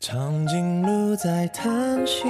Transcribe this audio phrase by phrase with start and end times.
[0.00, 2.22] 长颈鹿在叹息，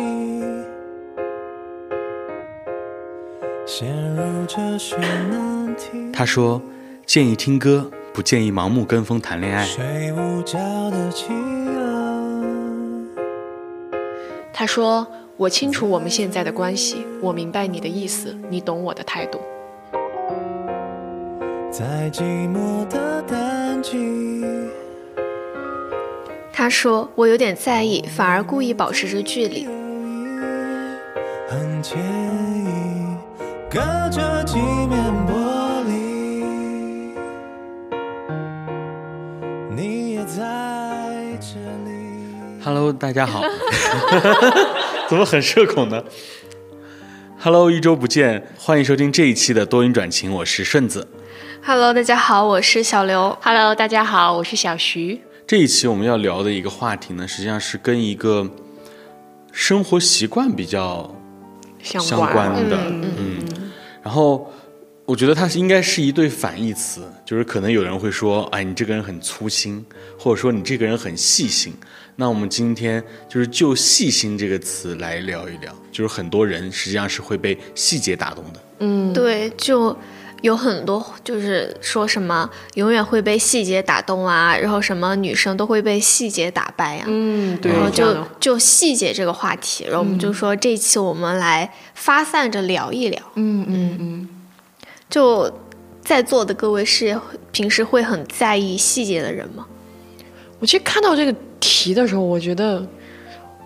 [3.64, 6.10] 陷入哲学难题。
[6.12, 6.60] 他说
[7.06, 9.64] ：“建议听歌，不建议盲目跟风谈恋爱。
[9.64, 10.58] 睡午觉
[10.90, 12.42] 的企鹅，
[14.52, 15.06] 他说
[15.38, 19.38] ：“我清楚我们现在的关系，我明白你的意思，你懂我的态度。
[21.70, 24.59] 在寂寞的淡季。
[26.60, 29.64] 他说我有点在意，反而故意保持着距离。
[31.48, 33.16] 很惬意，
[33.70, 35.32] 隔着几面玻
[35.88, 37.14] 璃，
[39.74, 40.38] 你也在
[41.40, 42.60] 这里。
[42.62, 43.40] ”Hello，大家好，
[45.08, 46.04] 怎么很社恐呢
[47.38, 51.08] ？Hello，一周不见，欢迎收听这一期的多云转晴，我是顺子。
[51.64, 53.34] Hello，大家好，我是小刘。
[53.40, 55.22] Hello，大家好，我是小徐。
[55.50, 58.48] 这一期我们要聊的一个话题呢，实际上是跟一个
[59.50, 61.12] 生活习惯比较
[61.82, 62.78] 相相关的，
[63.18, 63.42] 嗯
[64.00, 64.48] 然后
[65.04, 69.84] 我觉得它是应该是一对反义词，就是可能有人会说，哎，你这个人很粗心，
[70.16, 71.74] 或者说你这个人很细心。
[72.14, 78.62] 那我们今天就是就“细心”这个词来聊一聊，就是很多人实际上是会被细节打动的。
[78.78, 79.96] 嗯，对，就
[80.42, 87.04] 有很多就是说什么永远会被细节打动啊，然后什么女生都会被细节打败啊。
[87.08, 93.22] 嗯，对，然后就就细节这个话题，然后我们就说这一期我们来发散着聊一聊。
[93.34, 94.28] 嗯嗯嗯，
[95.08, 95.52] 就
[96.02, 97.20] 在座的各位是
[97.52, 99.66] 平时会很在意细节的人吗？
[100.58, 102.86] 我其实看到这个题的时候，我觉得，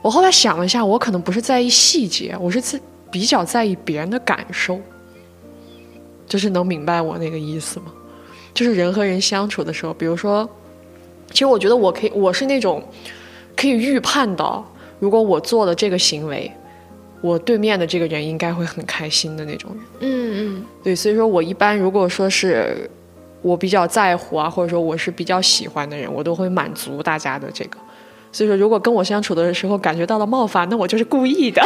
[0.00, 4.81] 我后来想了一下，我可能不是在意细节，我是在比较在意别人的感受，
[6.27, 7.86] 就是能明白我那个意思吗？
[8.53, 10.48] 就是人和人相处的时候，比如说，
[11.31, 12.83] 其实我觉得我可以，我是那种
[13.56, 14.64] 可以预判到，
[15.00, 16.50] 如果我做了这个行为，
[17.20, 19.81] 我对面的这个人应该会很开心的那种人。
[20.00, 22.88] 嗯嗯对，所以说我一般如果说是
[23.43, 27.76] 我比较在乎啊，或者说我是比较喜欢的人，我都会满足大家的这个。
[28.31, 31.62] 所以说，如果跟我相处的时候感觉到了冒犯，那我就是故意的。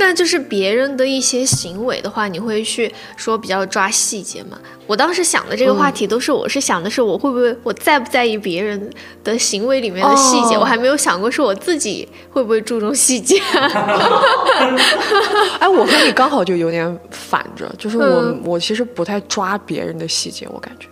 [0.00, 4.58] 嗯，那就是别人的一些行为的话，你会去说比较抓细节吗？
[4.86, 8.90] 我当时想的这个话题都是，我是想的是我会不会我在不在意别人
[9.22, 13.40] 的行为里面的细节，哦我还没有想过是我自己会不会注重细节。
[15.60, 20.88] 哎，我和你刚好就有点反着，就是我、嗯我其实不太抓别人的细节，我感觉。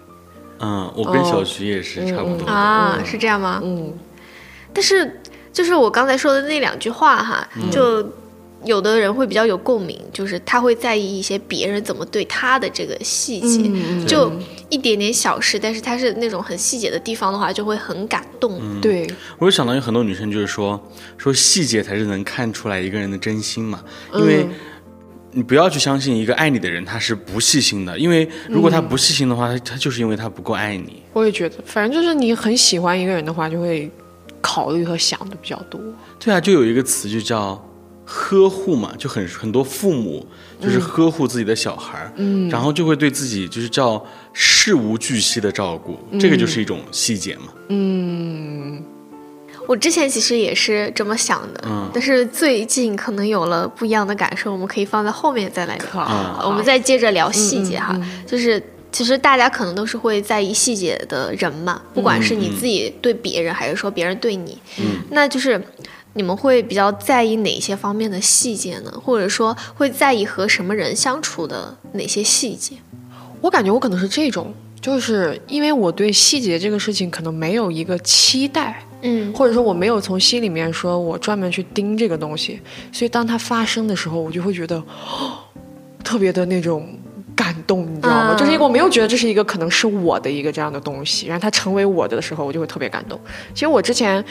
[0.61, 2.53] 嗯，我跟小徐也是差不多的。
[2.53, 3.61] 啊，是这样吗？
[3.65, 3.93] 嗯，
[4.73, 5.21] 但是
[5.53, 8.03] 就是我刚才说的那两句话哈，就
[8.65, 14.31] 有的人会比较有共鸣，就是他会在意一些别人怎么对他的这个细节，嗯就
[14.69, 18.61] 一点点小事，但是他是那种很细节的地方的话，就会很感动。
[18.81, 19.07] 对，
[19.39, 20.81] 我就想到有很多女生就是说，
[21.17, 23.83] 说细节才是能看出来一个人的真心嘛，
[24.15, 24.51] 因为嗯
[25.31, 31.03] 你不要去相信一个爱你的人他是不细心的，因为如果他不细心的话，他他就是因为他不够爱你。
[31.13, 33.91] 我也觉得，反正就是你很喜欢一个人的话，就会
[34.41, 35.79] 考虑和想的比较多。
[36.19, 37.63] 对啊，就有一个词就叫
[38.11, 40.27] 呵护嘛，就很很多父母
[40.59, 44.03] 就是呵护自己的小孩儿，嗯，然后就会对自己就是叫
[44.33, 47.53] 事无巨细的照顾，这个就是一种细节嘛。
[47.69, 48.83] 嗯。
[49.67, 51.91] 我之前其实也是这么想的，嗯。
[51.93, 55.87] 但是最近可能有了不一样的感受，我们可以放在后面再来聊。
[55.91, 56.49] 好。
[56.49, 57.95] 我们再接着聊细节哈，
[58.27, 65.03] 就是其实大家可能都是会在意细节的人嘛，不管是你自己对别人，还是说别人对你，嗯。
[65.11, 65.63] 那就是
[66.15, 68.93] 你们会比较在意哪些方面的细节呢？
[69.05, 72.75] 或者说会在意和什么人相处的哪些细节？
[73.41, 82.61] 我感觉我可能是这种，就是因为我对细节这个事情可能没有一个期待，嗯或者说我没有从心里面说我专门去盯这个东西，
[82.93, 85.39] 所以当它发生的时候，我就会觉得、哦
[86.03, 86.89] 特别的那种
[87.37, 88.35] 感动，你知道吗？
[88.35, 93.21] 嗯就是因为我没有觉得这是一个可能是我的一个这样的东西，然后它成为我的的时候，我就会特别感动。
[93.55, 94.25] 其实我之前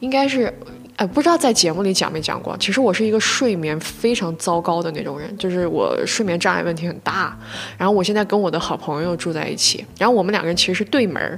[0.00, 0.50] 应该是。
[0.96, 2.56] 哎，不知道在节目里讲没讲过。
[2.58, 7.36] 其实我是一个睡眠非常糟糕的那种人，就是我睡眠障碍问题很大。
[7.76, 11.36] 然后我现在跟我的好朋友住在一起，然后我们两个人其实是对门儿，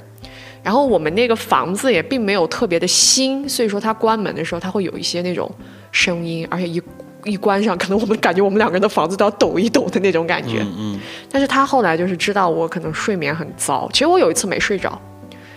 [0.62, 5.50] 然后我们那个房子也并没有特别的新，所以说它关门的时候，它会有一些那种
[5.90, 6.82] 声音，而且一
[7.24, 10.58] 一关上，可能我们感觉我们两个人的房子都要抖一抖的那种感觉。
[10.60, 11.00] 嗯嗯，
[11.32, 15.00] 但是他后来就是知道我可能睡眠很糟，其实我有一次没睡着，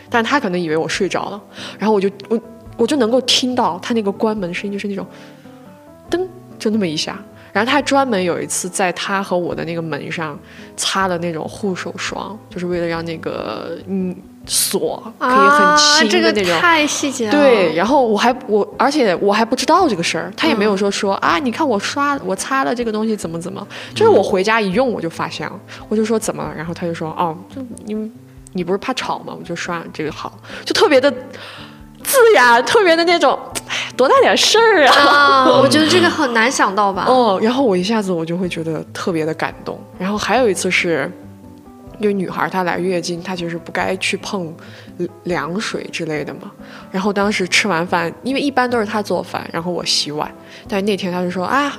[0.09, 1.41] 但他可能以为我睡着了，
[1.77, 2.39] 然后我就我
[2.79, 5.05] 我就能够听到他那个关门声音，就是那种
[6.09, 6.27] 噔
[6.57, 7.19] 就那么一下。
[7.51, 10.37] 然后他还专门有一次在他和我的那个门上
[10.77, 14.15] 擦了那种护手霜，就是为了让那个嗯
[14.45, 16.61] 锁，可以啊，很这个轻的那种。
[16.61, 17.31] 太细节了。
[17.31, 25.59] 对，，然后我还我，而且我还不知道这个事儿，他也没有说说、啊，你看我刷我擦了这个东西怎么怎么，就是我回家一用我就发现了，
[25.89, 28.11] 我就说怎么了，然后他就说哦，就你
[28.53, 29.35] 你不是怕吵吗？
[29.37, 31.11] 我就刷这个好，就特别的
[32.09, 34.95] 自然，特别的那种，哎，多大点事儿啊。
[34.95, 37.05] 啊， 我觉得这个很难想到吧？
[37.07, 39.79] 哦，然后我一下子我就会觉得特别的感动。
[39.97, 41.09] 然后还有一次是，
[42.01, 44.53] 就是女孩她来月经，她就是不该去碰
[45.23, 46.51] 凉水之类的嘛。
[46.91, 50.29] 然后当时吃完饭，因为一般都是她做饭，然后我洗碗，
[50.67, 51.71] 但是那天她就说啊，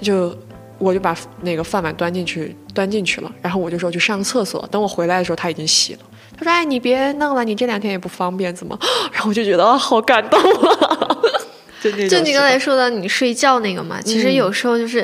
[0.00, 0.34] 就。
[0.78, 4.66] 我就把那个饭碗端进去，端进去了，然后我就说去上个厕所。
[4.68, 6.00] 等我回来的时候，她已经洗了。
[6.42, 8.78] 她说：“哎，你别弄了，你这两天也不方便，怎么？”
[9.12, 11.18] 然后我就觉得啊，好感动啊！
[11.82, 15.00] 就就你刚才说的你睡觉那个嘛，其实有时候就是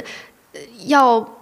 [0.52, 1.38] 呃要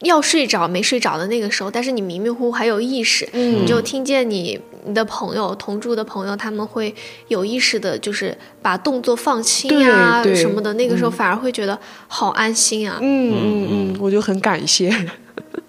[0.00, 6.92] 要睡着没睡着的那个时候，但是你迷迷糊糊还有意识，嗯你就听见你你的朋友同住的朋友他们会
[7.28, 12.98] 有意识的，就是把动作放轻呀对对什么的，那个时候反而会觉得好安心啊。
[13.00, 14.90] 嗯嗯嗯，我就很感谢。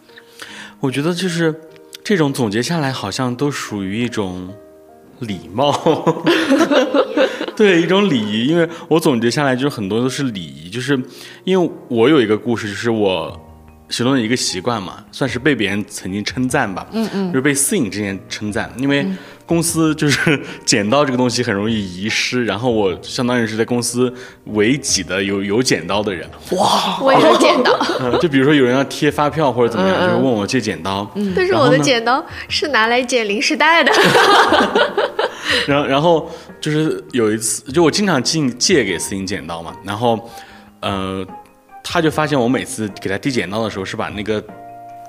[0.79, 1.53] 我觉得就是
[2.03, 4.53] 这种总结下来，好像都属于一种
[5.19, 5.71] 礼貌，
[7.55, 8.47] 对一种礼仪。
[8.47, 10.99] 因为我总结下来，就是很多都是礼仪，就是
[11.43, 13.39] 因为我有一个故事，就是我
[13.91, 19.05] 形容的一个习惯嘛，算是被别人曾经称赞吧，嗯嗯，就是被私隐之前称赞，因为
[19.45, 24.11] 公司就是剪刀这个东西很容易遗失，然后我相当于是在公司
[24.45, 26.97] 唯几的有有剪刀的人，哇。
[27.01, 33.91] 我也有剪刀，嗯， 就比如说有人要贴发票或者怎么样，就是问我借剪刀，但是我的剪刀是拿来剪零食袋的。
[35.67, 40.29] 然后然后就是有一次，就我经常进借给思颖剪刀嘛，然后
[40.79, 41.25] 呃，
[41.83, 44.43] 他就发现我每次给他递剪刀的时候是把那个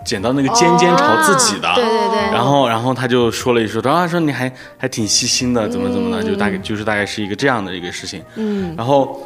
[0.04, 9.20] 剪刀那个尖尖朝自己的，对对对，然后然后他就说了一句说他说你还还挺细心的，怎么怎么的，就大概就是大概是一个这样的一个事情，嗯，然后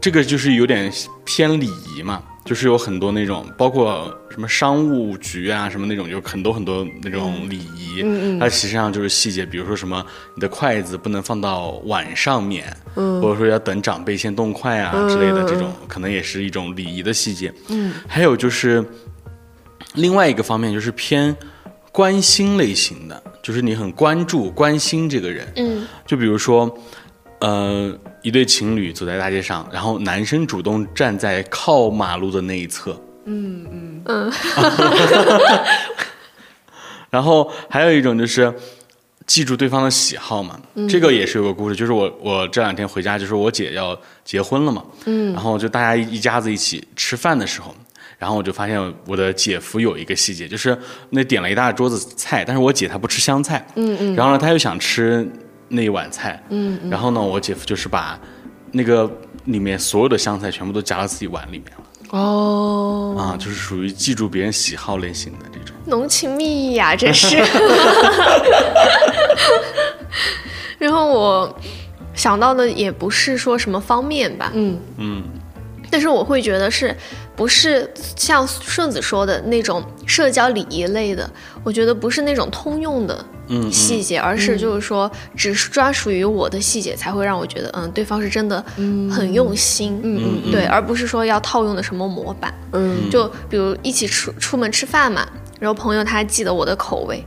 [0.00, 0.92] 这个就是有点
[1.24, 2.22] 偏礼仪嘛。
[2.48, 8.00] 就是有很多那种，包括什么商务局啊，什么那种，有很多很多那种礼仪。
[8.02, 10.02] 嗯嗯，它实际上就是细节，比如说什么，
[10.34, 17.52] 你的筷子不能放到碗上面，嗯，或者说要等长辈先动筷啊之类的，这种可能也是一种礼仪的细节。
[17.68, 18.82] 嗯，还有就是
[19.92, 21.36] 另外一个方面，就是偏
[21.92, 25.52] 关心类型的，就是你很关注、关心这个人。
[25.56, 26.72] 嗯，就比如说，
[27.40, 27.92] 呃，
[28.22, 33.00] 一对情侣走在大街上，然后男生主动站在靠马路的那一侧。
[33.24, 34.32] 嗯嗯嗯。
[37.10, 38.52] 然后还有一种就是
[39.26, 47.74] 记住对方的喜好嘛，这个也是有个故事，就是我我这两天回家，就是我姐要结婚了嘛，嗯，然后就大家一家子一起吃饭的时候。
[48.18, 50.76] 然后我就发现我的姐夫有一个细节，就是
[51.10, 55.24] 那点了一大桌子菜，但是我姐她不吃香菜，嗯嗯，然后呢，她又想吃
[55.68, 58.18] 那一碗菜，嗯，然后呢，我姐夫就是把
[58.72, 59.10] 那个
[59.44, 61.84] 里面所有的香菜全部都夹到自己碗里面了，
[62.18, 65.74] 哦，啊，就是属于记住别人喜好类型的这种。
[65.86, 67.36] 浓情蜜意呀、这是。
[70.78, 71.58] 然后我
[72.14, 74.78] 想到的也不是说什么方面吧，嗯。
[74.96, 75.22] 嗯。
[75.90, 76.94] 但是我会觉得是
[77.34, 81.28] 不是像顺子说的那种社交礼仪类的，
[81.64, 88.64] 我觉得不是那种通用的嗯细节，而是就是说只是专属于我的细节才会让我觉得，嗯，对方是真的
[89.10, 92.52] 很用心，嗯嗯对，而不是说要套用的什么模板。
[92.72, 93.10] 嗯。
[93.10, 95.26] 就比如一起出出门吃饭嘛，
[95.58, 97.24] 然后朋友他记得我的口味，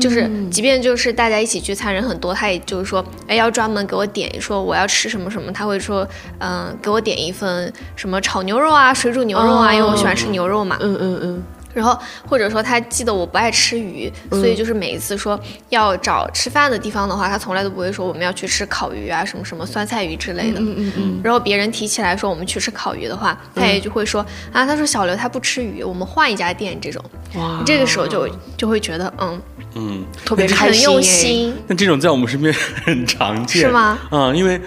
[0.00, 6.06] 就是即便就是大家一起聚餐人很多，他也就是说，哎，要专门给我点说我要吃什么什么，他会说，
[6.38, 9.72] 嗯、给我点一份什么炒牛肉啊、水煮牛肉啊，哦。
[9.72, 10.76] 因为我喜欢吃牛肉嘛。
[10.80, 11.98] 嗯嗯嗯，然后
[12.28, 15.38] 或者说他记得我不爱吃鱼，所以就是每一次说
[15.70, 20.60] 要找吃饭的地方的话，他从来都不会说我们要去吃烤鱼啊，什么什么酸菜鱼之类的。
[20.60, 27.02] 嗯嗯嗯，然后别人提起来说我们去吃烤鱼的话，他也就会说、啊，他说小刘他不吃鱼，我们换一家店这种。
[27.34, 29.40] 哇，这个时候就就会觉得嗯
[29.74, 32.52] 嗯，特别开心，那这种在我们身边
[32.84, 33.98] 很常见，是吗？
[34.10, 34.60] 嗯，因为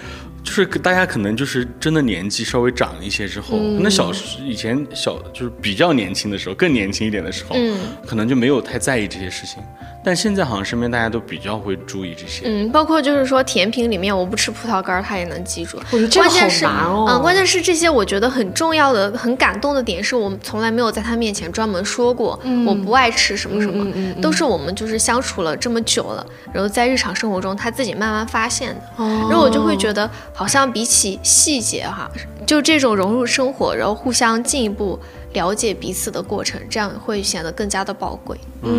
[0.46, 7.76] 就是大家可能就是真的年纪稍微长一些之后，嗯那小时以前小就是比较年轻的时候，更年轻一点的时候，嗯
[8.06, 9.60] 可能就没有太在意这些事情。
[10.06, 12.42] 但现在好像身边大家都比较会注意这些。
[12.44, 15.78] 嗯，包括就是说甜品里面我不吃葡萄干儿，他也能记住。
[15.90, 17.06] 我觉得这个好关键是，难哦。
[17.08, 28.80] 嗯，关键是这些我觉得很重要的、很感动的点，是我们从来没有在他面前专门说过，我不爱吃什么什么，嗯嗯嗯都是我们就是相处了这么久了，然后在日常生活中他自己慢慢发现的。
[29.02, 32.08] 哦然后我就会觉得，好像比起细节哈，
[32.46, 34.96] 就这种融入生活，然后互相进一步
[35.36, 38.36] 了解彼此的过程，这样会显得更加的宝贵。
[38.62, 38.72] 嗯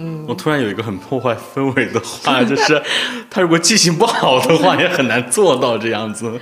[0.00, 2.82] 嗯，我突然有一个很破坏氛围的话，就是
[3.30, 6.40] 他如果记性不好的话，也很难做到这样子。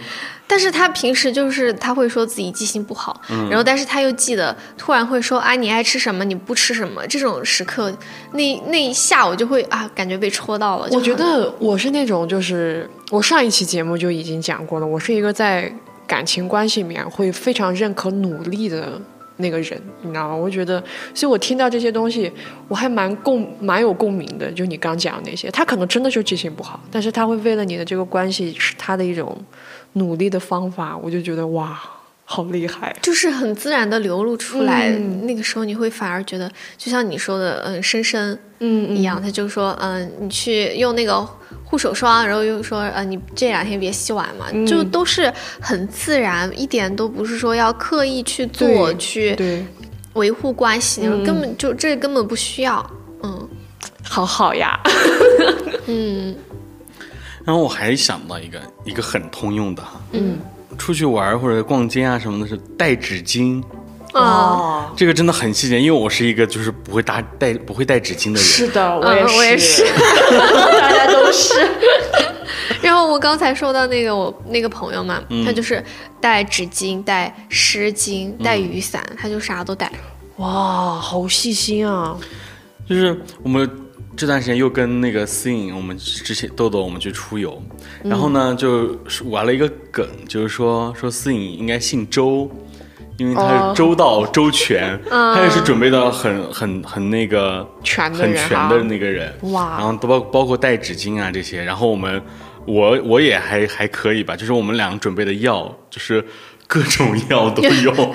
[0.48, 3.20] 但是他平时就是他会说自己记性不好，
[3.50, 7.92] 然后但是他又记得，突然会说啊你爱吃什么你不吃什么，这种时刻
[8.34, 10.88] 那那一下我就会啊感觉被戳到了。
[10.92, 15.72] 我觉得我是那种，就是我上一期节目就已经讲过了，我是一个在
[16.06, 19.00] 感情关系里面会非常认可努力的
[19.36, 20.34] 那个人，你知道吗？
[20.34, 20.82] 我觉得，
[21.14, 22.30] 所以我听到这些东西，
[22.68, 24.50] 我还蛮共蛮有共鸣的。
[24.52, 29.36] 就你刚讲的那些，他可能真的就记性不好，但是他会为了你的这个关系，是他的一种
[29.94, 31.78] 努力的方法，我就觉得哇，
[32.24, 32.94] 好厉害。
[33.02, 41.26] 就是很自然的流露出来，嗯那个时候你会反而觉得，就像你说的，嗯，深深嗯一样，他就说，嗯，你去用那个
[41.68, 44.64] 护手霜，然后又说，呃，你这两天别洗碗嘛，嗯。
[44.64, 45.30] 就都是
[45.60, 49.36] 很自然，一点都不是说要刻意去做去，
[50.14, 51.24] 维护关系，嗯。
[51.24, 52.88] 根本就这根本不需要，
[53.24, 53.48] 嗯
[54.02, 54.80] 好好呀。
[55.86, 56.34] 嗯。
[57.44, 60.38] 然后我还想到一个一个很通用的哈，嗯，
[60.78, 63.62] 出去玩或者逛街啊什么的，是带纸巾。
[64.16, 68.44] 啊，哦，这个真的很细节，因为我是一个就是不会搭带不会带纸巾的人。
[68.44, 69.84] 是的，我嗯也是，我也是
[70.80, 71.54] 大家都是。
[72.82, 75.82] 然后我刚才说到那个我那个朋友嘛，嗯他就是
[76.20, 79.90] 带纸巾、带湿巾、带雨伞，他就啥都带。
[80.36, 82.16] 哇，好细心啊！
[82.88, 83.68] 就是我们
[84.16, 87.60] 这段时间又跟那个思颖，我们之前豆豆我们去出游，
[88.04, 92.50] 然后呢就是玩了一个梗，就是说说思颖应该姓周。
[93.18, 99.32] 因为他周到、周全，他也是准备的很很很那个全的很全的那个人。
[99.52, 102.22] 哇然后都包包括带纸巾啊这些，然后我们
[102.66, 106.24] 我我也还还可以吧，就是我们俩准备的药，就是
[106.66, 108.14] 各种药都有，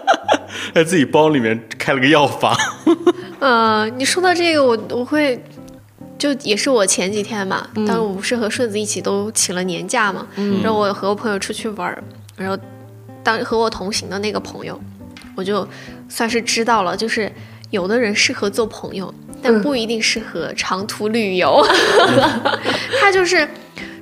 [0.74, 2.56] 在自己包里面开了个药房。
[3.40, 5.42] 呃，你说到这个，我我会。
[6.16, 10.26] 就也是我前几天嘛，当时我不是和顺子一起都请了年假嘛，
[10.62, 12.02] 然后我和我朋友出去玩儿，
[12.36, 12.56] 然后
[13.24, 14.78] 当和我同行的那个朋友，
[15.34, 15.66] 我就
[16.08, 17.32] 算是知道了，就是
[17.70, 19.12] 有的人适合做朋友，
[19.42, 21.66] 但不一定适合长途旅游。
[23.00, 23.48] 他就是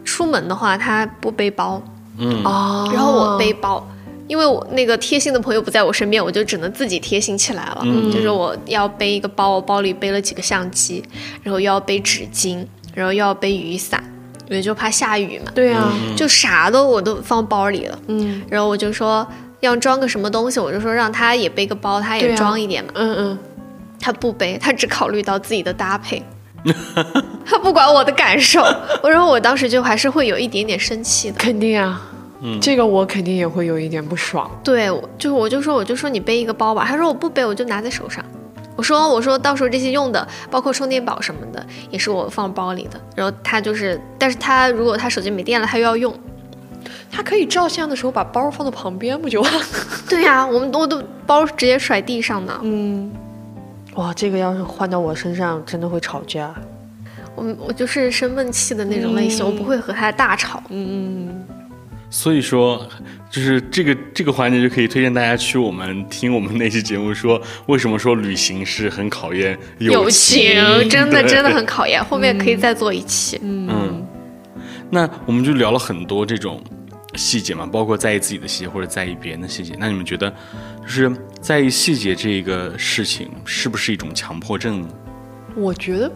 [0.05, 1.81] 出门的话，他不背包，
[2.19, 3.87] 嗯，哦然后我背包，
[4.27, 7.81] 因为我那个贴心的朋友不在我身边，我就只能自己贴心起来了。
[7.85, 11.03] 嗯就是我要背一个包，我包里背了几个相机，
[11.43, 14.03] 然后又要背纸巾，然后又要背雨伞，
[14.53, 17.99] 因为就怕下雨嘛，对啊，就啥都我都放包里了。
[18.09, 19.27] 嗯然后我就说
[19.61, 22.91] 要装个什么东西，我就说让他也背个包，他也装一点嘛。
[22.95, 23.39] 嗯嗯，
[23.99, 26.23] 他不背，他只考虑到自己的搭配。
[27.47, 28.63] 他不管我的感受，
[29.03, 31.39] 我然后我当时就还是会有一点点生气的。
[31.39, 32.03] 肯定啊，
[32.43, 34.51] 嗯这个我肯定也会有一点不爽。
[34.63, 38.23] 对，我就我就说我就说你背一个包吧，他说我不背，我就拿在手上。
[38.77, 43.01] 我说我说到时候这些用的，包括充电宝什么的，也是我放包里的。
[43.15, 46.15] 然后他就是，但是他如果他手机没电了，他又要用。
[47.11, 49.61] 他可以照相的时候把包放到旁边不就完了？
[50.09, 52.59] 对呀、我们我都包直接甩地上呢。
[52.63, 53.13] 嗯，
[53.95, 56.55] 哇，这个要是换到我身上，真的会吵架。
[57.35, 60.63] 我我就是生闷气的那种类型，我不会和他大吵。
[60.71, 61.47] 嗯嗯
[62.15, 62.87] 所以说，
[63.31, 73.41] 就是这个这个环节就可以推荐大家去我们听我们那期节目说，为什么说旅行是很考验友情，对 真的真的很考验，后面可以再做一期。
[73.43, 74.07] 嗯，
[74.91, 76.63] 那我们就聊了很多这种
[77.15, 79.75] 细节嘛，包括在意自己的细节或者在意别人的细节。
[79.79, 80.31] 那你们觉得，
[80.83, 84.89] 就是在意细节这个事情是不是一种强迫症呢？
[85.57, 86.13] 我觉得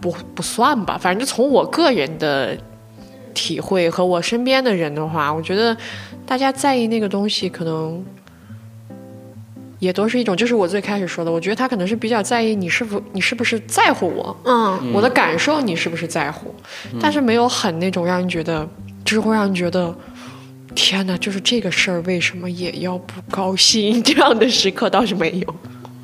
[0.00, 2.56] 不不算吧，反正就从我个人的
[3.34, 5.76] 体会和我身边的人的话，我觉得
[6.24, 8.02] 大家在意那个东西，可能
[9.78, 16.54] 也都是一种，就是我最开始说的，我觉得他可能是比较在意你是否你是不是在乎我，嗯，我的感受你是不是在乎，
[16.98, 18.66] 但是没有很那种让人觉得，
[19.04, 19.94] 就是会让人觉得。
[20.76, 24.02] 天哪，就是这个事儿，为什么也要不高兴？
[24.02, 25.54] 这样的时刻倒是没有。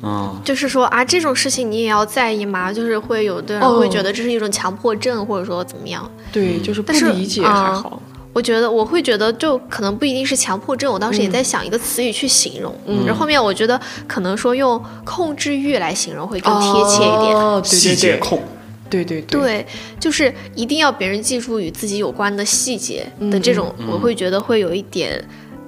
[0.03, 2.71] 嗯，就是说啊，这种事情你也要在意吗？
[2.73, 6.09] 就是会有的人哦会觉得这是一种强迫症，或者说怎么样？
[6.31, 8.01] 对，就是不理解啊还好。
[8.33, 10.91] 我觉得我会觉得，就可能不一定是强迫症。
[10.91, 13.77] 我当时也在想一个词语去形容，嗯然后后面我觉得
[14.07, 17.35] 可能说用控制欲来形容会更贴切一点。
[17.35, 18.41] 哦，对细对对，节控，
[18.89, 19.67] 对对对，对，
[19.99, 25.21] 就是一定要别人记住与自己有关的细节的这种，我会觉得会有一点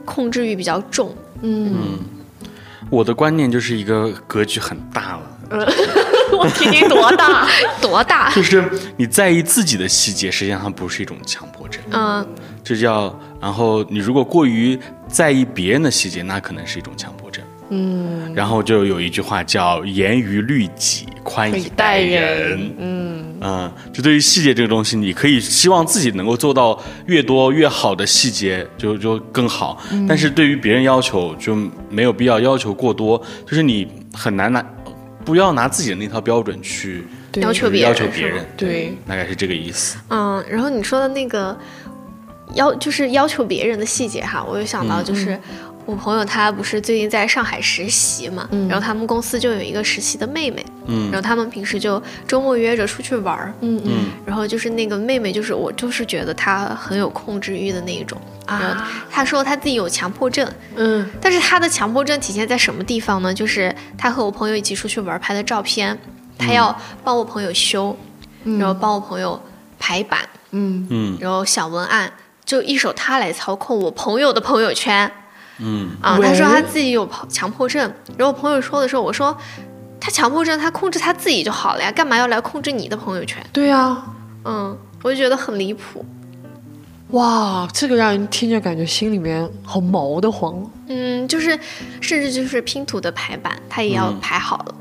[0.06, 1.14] 控制欲比较重。
[1.42, 1.76] 嗯，
[2.94, 5.68] 我的观念就是一个格局很大了，
[6.38, 7.48] 我听你多大？
[7.82, 8.32] 多大？
[8.36, 8.64] 就是
[8.96, 12.26] 你在意自己的细节，实际上它不是一种强迫症，嗯，
[12.64, 17.44] 这叫然后你如果过于在意别人的细节，那可能是一种强迫症。
[17.70, 22.72] 嗯，然后就有一句话叫“严于律己，宽以待人”。
[22.78, 23.03] 嗯
[23.44, 29.84] 嗯，就对于细节这个东西，你可以希望自己能够做到越多越好的细节，就就更好。
[30.08, 31.54] 但是对于别人要求，就
[31.90, 34.66] 没有必要要求过多，就是你很难拿，
[35.26, 37.04] 不要拿自己的那套标准去
[37.36, 38.46] 要求别人要求别人。
[38.56, 39.98] 对，大概是这个意思。
[40.10, 41.58] 嗯，然后你说的那个
[42.54, 45.38] 要就是要求别人的细节哈，我又想到就是。
[45.86, 51.12] 我朋友他不是最近在上海实习嘛，然后他们公司就有一个实习的妹妹，嗯。
[51.12, 54.06] 然后他们平时就周末约着出去玩儿，嗯嗯。
[54.26, 58.20] 然后就是那个妹妹，就是我就是觉得她很有控制欲的那一种。
[58.48, 58.92] 然后啊。
[59.12, 61.10] 她说她自己有强迫症，嗯。
[61.20, 63.34] 但是她的强迫症体现在什么地方呢？
[63.34, 65.98] 就是她和我朋友一起出去玩拍的照片，
[66.38, 66.74] 她要
[67.04, 67.96] 帮我朋友修，
[68.44, 69.42] 然后帮我朋友
[69.78, 70.22] 排版，
[70.52, 70.88] 嗯。
[70.90, 71.18] 嗯。
[71.20, 72.12] 然后想文案
[72.46, 75.12] 就一手她来操控我朋友的朋友圈
[75.60, 76.20] 嗯啊。
[76.22, 77.82] 他说他自己有强强迫症，
[78.18, 79.38] 然后我朋友说的时候，我说
[80.00, 83.46] 他强迫症，他控制他自己就好了呀，干嘛要来控制你的朋友圈？
[83.52, 84.06] 对啊，
[84.46, 86.06] 嗯，我就觉得很离谱。
[87.10, 90.64] 哇，这个让人听着感觉心里面好毛的慌。
[90.88, 91.52] 嗯，就是
[92.02, 94.76] 甚至就是拼图的排版，他也要排好了。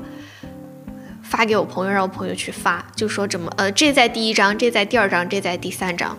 [1.21, 6.17] 发给我朋友，让我朋友去发，就说怎么呃，这在第一章，这在第二章，这在第三章。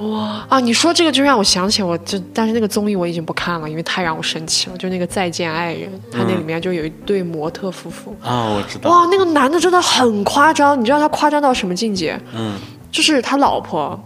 [0.00, 0.58] 哇啊！
[0.58, 4.76] 你说这个就让我想起我就，但是那个综艺我已经不看了，因为太让我生气了。
[4.76, 8.90] 就那个《再见爱人》，他那里面就有一对模特夫妇，啊，我知道。
[8.90, 12.20] 哇，那个男的真的很夸张，你知道他夸张到什么境界？
[12.34, 12.54] 嗯
[12.90, 13.98] 就是他老婆，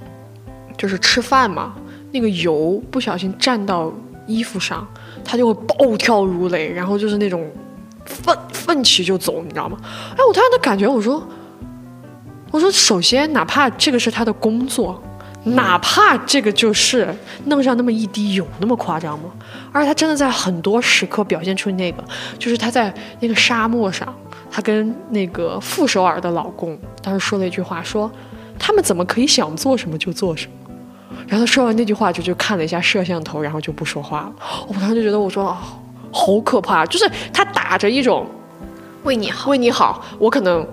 [0.77, 1.75] 就是吃饭嘛，
[2.13, 3.91] 那个油不小心沾到
[4.27, 4.87] 衣服上，
[5.25, 7.51] 他就会暴跳如雷，然后就是那种
[8.05, 9.79] 奋奋起就走，你知道吗？
[10.13, 11.27] 哎，我突然的感觉，我说，
[12.51, 15.03] 我说，首先哪怕这个是他的工作。
[15.55, 17.15] 哪怕这个就是
[17.45, 19.31] 弄上那么一滴有那么夸张吗？
[19.73, 22.05] 而且他真的在很多时刻表现出那个，
[22.39, 24.13] 就是他在那个沙漠上，
[24.51, 28.11] 他跟那个傅首尔的老公当时说了一句话，说
[28.59, 30.53] 他们怎么可以想做什么就做什么？
[31.27, 34.33] 然后他说完那句话就就看了一下摄像头，然后就不说话了。
[34.67, 35.57] 我当时就觉得我说、哦、
[36.11, 38.27] 好可怕，就是他打着一种
[39.05, 40.67] 为你好，为你好，我可能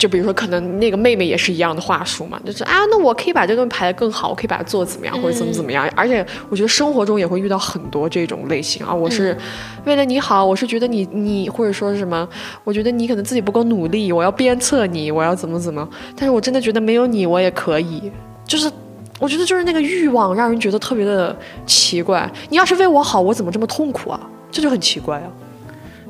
[0.00, 5.86] 就比如说，可能那个妹妹也是一样的话术嘛，就是啊，那我可以把这个东西排得更好，我可以把它做怎么样，或者怎么怎么样。
[5.94, 9.36] 而且我觉得生活中也会遇到很多这种类型啊，我是
[9.84, 12.26] 为了你好，我是觉得你你或者说是什么，
[12.64, 15.86] 我觉得你可能自己不够努力，我要鞭策你，我要怎么怎么。
[16.16, 18.10] 但是我真的觉得没有你我也可以，
[18.46, 18.70] 就是。
[19.18, 22.26] 我觉得就是那个欲望让人觉得特别的奇怪。
[22.48, 24.18] 你要是为我好，我怎么这么痛苦啊？
[24.50, 25.28] 这就很奇怪啊！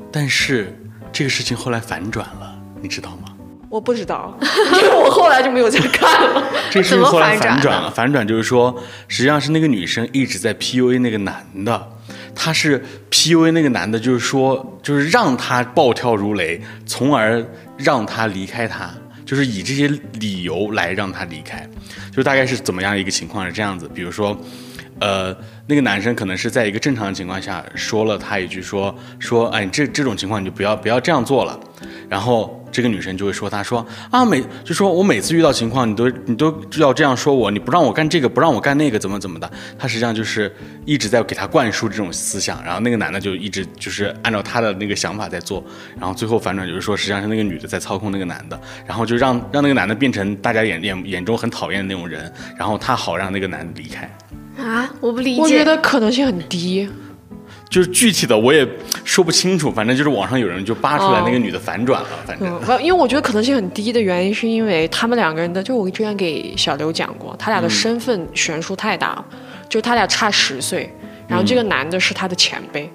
[0.09, 0.73] 但是
[1.11, 3.30] 这个事情后来反转了，你知道吗？
[3.71, 4.37] 我不知道，
[4.73, 6.43] 因为我后来就没有再看了。
[6.69, 8.75] 这个事情后来反转反转了，反转就是说，
[9.07, 11.87] 实际上是那个女生一直在 PUA 那个男的，
[12.35, 17.41] 她是 PUA 那个男的，就是说，就是让他暴跳如雷，从而
[17.77, 18.91] 让他离开他，
[19.25, 19.87] 就是以这些
[20.19, 21.65] 理由来让他离开，
[22.13, 24.37] 就大概是怎么样一个情况是这样子，比如说。
[25.01, 25.35] 呃，
[25.65, 31.59] 那个男生可能是在一个正常的情况下说了他一句说说，哎，这这种情况你就不要不要这样做了，
[32.07, 40.53] 然后这个女生就会说他说啊每就说我每次遇到情况你都你都要这样说我，你不让我干这个不让我干那个怎么怎么的，他实际上就是
[40.85, 45.63] 一直在给他灌输这种思想，然后那个男的就一直就是按照他的那个想法在做，
[45.99, 54.07] 然后最后反转就是说实际上是那个女的在操控那个男的，然后就让让那个男的变成大家眼眼眼中很讨厌的那种人，然后他好让那个男的离开。
[54.57, 55.41] 啊，我不理解。
[55.41, 56.87] 我觉得可能性很低。
[57.69, 58.67] 就是具体的我也
[59.05, 69.25] 说不清楚，反正就是网上有人就扒出来哦那个女的反转了，反正嗯，因为我觉得可能性很低的原因，是因为他们两个人的，就我之前给小刘讲过，他俩的身份悬殊太大了，
[69.69, 70.93] 就是他俩差十岁，
[71.29, 72.91] 然后这个男的是他的前辈。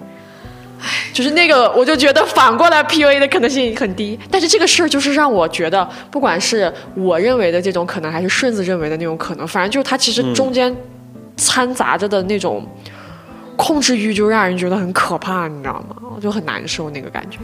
[1.11, 10.71] 就是那个，我就觉得反过来 PUA 的可能性很低，但是这个事儿就是让我觉得，不管是我认为的这种可能，还是顺子认为的那种可能，反正就是他其实中间
[11.37, 12.67] 掺杂着的那种
[13.57, 15.97] 控制欲，就让人觉得很可怕，你知道吗？
[16.21, 17.39] 就很难受那个感觉。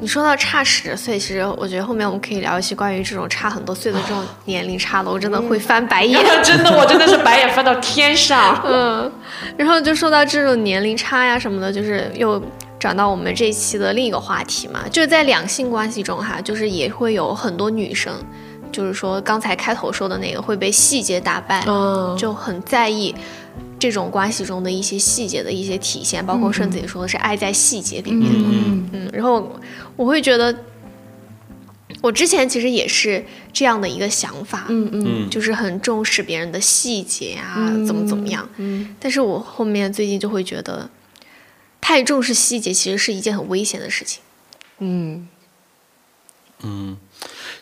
[0.00, 6.20] 你说到差十岁，其实我觉得后面我们可以聊一些关于这种差很多岁的这种年龄差的，我真的会翻白眼。
[6.42, 8.60] 真的，我真的是白眼翻到天上。
[8.66, 9.10] 嗯，
[9.56, 12.42] 然后就说到这种年龄差呀什么的，就是又
[12.78, 18.12] 转到我们这一期的另一个话题嘛，就是在两性关系中哈，就是也会有很多女生，
[18.74, 23.14] 就是说刚才开头说的那个会被细节打败，嗯就很在意。
[23.78, 29.60] 这种关系中的一些细节的一些体现，包括顺子也说的是爱在细节里面，嗯嗯，然后
[29.94, 30.56] 我会觉得，
[32.00, 38.48] 我之前其实也是这样的一个想法，嗯嗯嗯就是很重视别人的细节啊，嗯怎么怎么样。
[38.56, 40.88] 嗯但是我后面最近就会觉得，
[41.80, 44.22] 太重视细节，其实是一件很危险的事情。
[44.78, 45.28] 嗯
[46.62, 46.96] 嗯，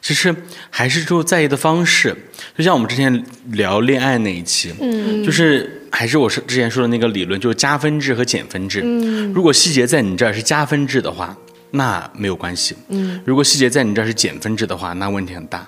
[0.02, 0.34] 其实
[0.68, 2.14] 还是就在意的方式，
[2.58, 8.80] 就像我们之前聊恋爱那一期，嗯就是还是我是之前说的那个理论，就是加分制和减分制。
[8.82, 11.34] 嗯，如果细节在你这儿是加分制的话，
[11.70, 12.76] 那没有关系。
[12.88, 15.66] 嗯，如果细节在你这儿是减分制的话，那问题很大。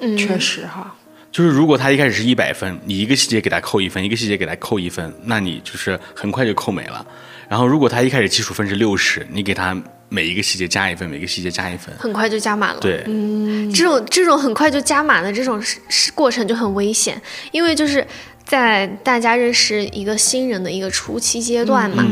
[0.00, 0.94] 嗯，确实哈。
[1.32, 7.04] 就是如果他一开始是一百分，你一个细节给他扣一分，一个细节给他扣一分，那你就是很快就扣没了。
[7.48, 9.74] 然后如果他一开始基础分是六十，你给他
[10.12, 11.94] 每一个细节加一分，每个细节加一分。
[11.98, 12.80] 很快就加满了。
[12.80, 17.20] 对，嗯这种这种很快就加满的这种是是过程就很危险，
[17.50, 18.06] 因为就是
[18.52, 22.06] 在大家认识一个新人的一个初期阶段嘛，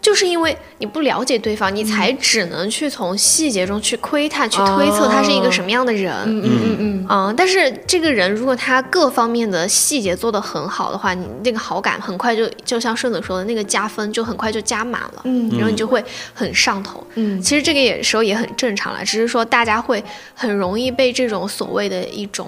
[0.00, 6.14] 就是因为你不了解对方，你才只能去从细节中去窥探、去推测他是一个什么样的人。
[6.26, 17.42] 嗯嗯嗯嗯，但是这个人如果他各方面的细节做得很好的话，你那个好感很快就就像顺子说的那个加分就很快就加满了，嗯，然后你就会很上头，嗯。
[17.42, 22.46] 其实这个也时候也很正常了，只是说大家会很容易被这种所谓的一种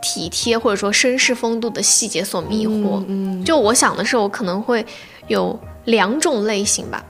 [0.00, 3.02] 体贴或者说绅士风度的细节所迷惑。
[3.08, 4.84] 嗯就我想的是，我可能会
[5.26, 7.04] 有两种类型吧。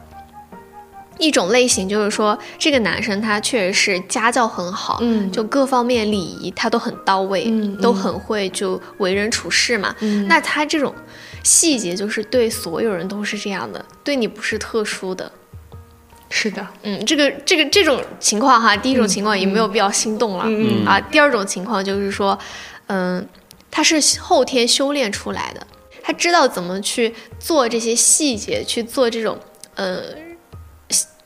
[1.19, 9.93] 一种类型就是说，这个男生他确实是家教很好，嗯就各方面礼仪他都很到位，嗯都很会就为人处事嘛。
[9.99, 10.95] 嗯那他这种
[11.43, 15.33] 细节就是对所有人都是这样的，对你不是特殊的。
[16.31, 21.01] 是的，嗯，这个这个这种情况哈，第一种情况也没有必要心动了、嗯啊。
[21.01, 22.39] 第二种情况就是说，
[22.89, 23.27] 嗯，
[23.71, 25.67] 他是后天修炼出来的，
[26.03, 29.39] 他知道怎么去做这些细节，去做这种
[29.77, 30.03] 呃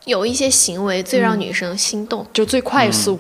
[0.05, 2.27] 有一些行为最让女生心动。
[2.33, 3.18] 就最快速。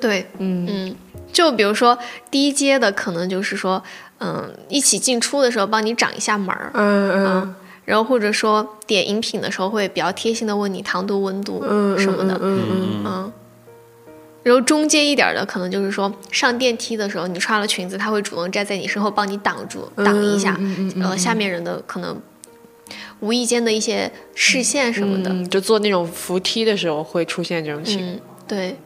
[0.00, 0.96] 对，嗯嗯，
[1.32, 1.98] 就比如说
[2.30, 3.82] 低阶的，可能就是说，
[4.18, 13.32] 嗯，一起进出的时候帮你掌一下门儿，嗯嗯，然后或者说点饮品的时候会比较贴心的问你糖度、温度嗯什么的，嗯嗯嗯。
[14.42, 22.20] 然后中间一点的，可能就是说上电梯的时候，你穿了裙子，他会主动站在你身后帮你挡住、挡一下，嗯嗯呃，下面人的可能
[23.20, 28.08] 无意间的一些视线什么的，嗯，就坐那种扶梯的时候会出现这种情况。
[28.08, 28.76] 嗯，对，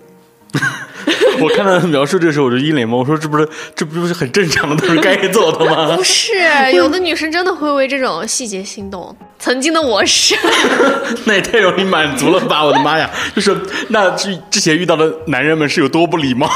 [1.42, 6.03] 我看到他描述这个时候，我就一脸懵，我说这不是这不是很正常的，都是该做的吗 不？
[6.03, 6.33] 是，
[6.73, 9.14] 有的女生真的会为这种细节心动。
[9.38, 10.35] 曾经的我是，
[11.27, 12.64] 那也太容易满足了吧！
[12.64, 13.55] 我的妈呀，就是
[13.88, 16.49] 那之之前遇到的男人们是有多不礼貌？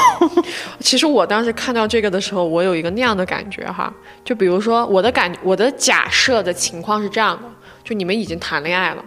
[0.79, 3.93] 其实我当时看到这个的时候，我有一个那样的感觉哈，
[4.25, 7.43] 就比如说我的感，我的假设的情况是这样的，
[7.83, 9.05] 就你们已经谈恋爱了，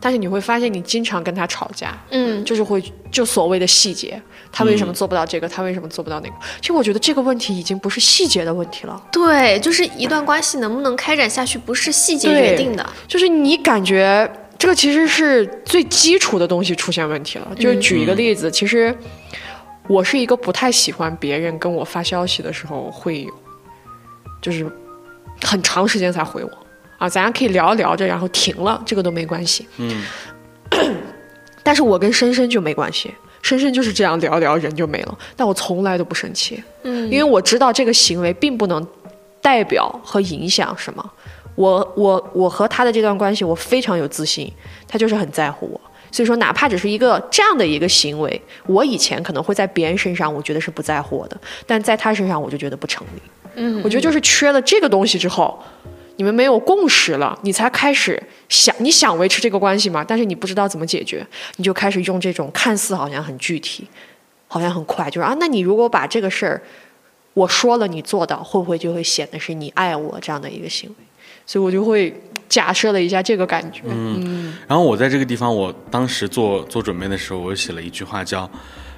[0.00, 4.18] 但是你会发现你经常跟他吵架，嗯，就是会就所谓的细节，
[4.50, 6.34] 他为什么做不到这个，他为什么做不到那个？
[6.60, 12.84] 其实我觉得这个问题已经不是细节的问题了，对，就是一段关系能不能开展下去，不是细节决定的。
[13.06, 17.48] 就是你感觉这个其实是最基础的东西出现问题了。
[17.56, 18.96] 就是举一个例子，其实
[19.86, 23.26] 我是一个不太喜欢别人跟我发消息的时候会，
[24.40, 24.70] 就是
[25.42, 26.50] 很长时间才回我
[26.98, 29.68] 啊，咱俩可以聊着聊着，然后停了，这个都没关系。
[29.76, 30.02] 嗯，
[31.62, 33.14] 但是我跟深深就没关系。
[33.48, 38.86] 深深就是这样聊聊人就没了，但我从来都不生气，嗯，因为我知道这个行为并不能
[39.40, 41.12] 代表和影响什么。
[41.54, 44.52] 我我我和他的这段关系，我非常有自信，
[44.86, 45.80] 他就是很在乎我。
[46.10, 53.22] 所以说，哪怕只是一个这样的一个行为，我以前可能会在别人身上，我觉得是不在乎我的，但在他身上，我就觉得不成立。
[53.56, 55.58] 嗯，我觉得就是缺了这个东西之后，
[56.18, 61.24] 你们没有共识了，你才开始想你想维持这个关系嘛，但是你不知道怎么解决，
[61.56, 63.86] 你就开始用这种看似好像很具体，
[64.48, 66.60] 好像很快，就是啊，那你如果把这个事儿
[67.34, 70.96] 我说了你做到，会不会就会显得是你爱我这样的一个行为？
[71.46, 72.12] 所以我就会
[72.48, 73.82] 假设了一下这个感觉。
[73.84, 78.50] 嗯然后我在这个地方，我当时做做准备的时候，我写了一句话叫，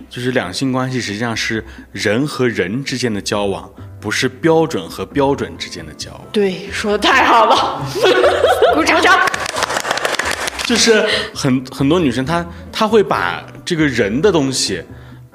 [0.08, 6.20] 就是两性关系实际上是人和人之间的交往，不是标准和标准之间的交往。
[6.32, 7.84] 对，说的太好了，
[8.74, 9.00] 鼓掌。
[10.64, 14.80] 就是很很多女生她她会把这个人的东西，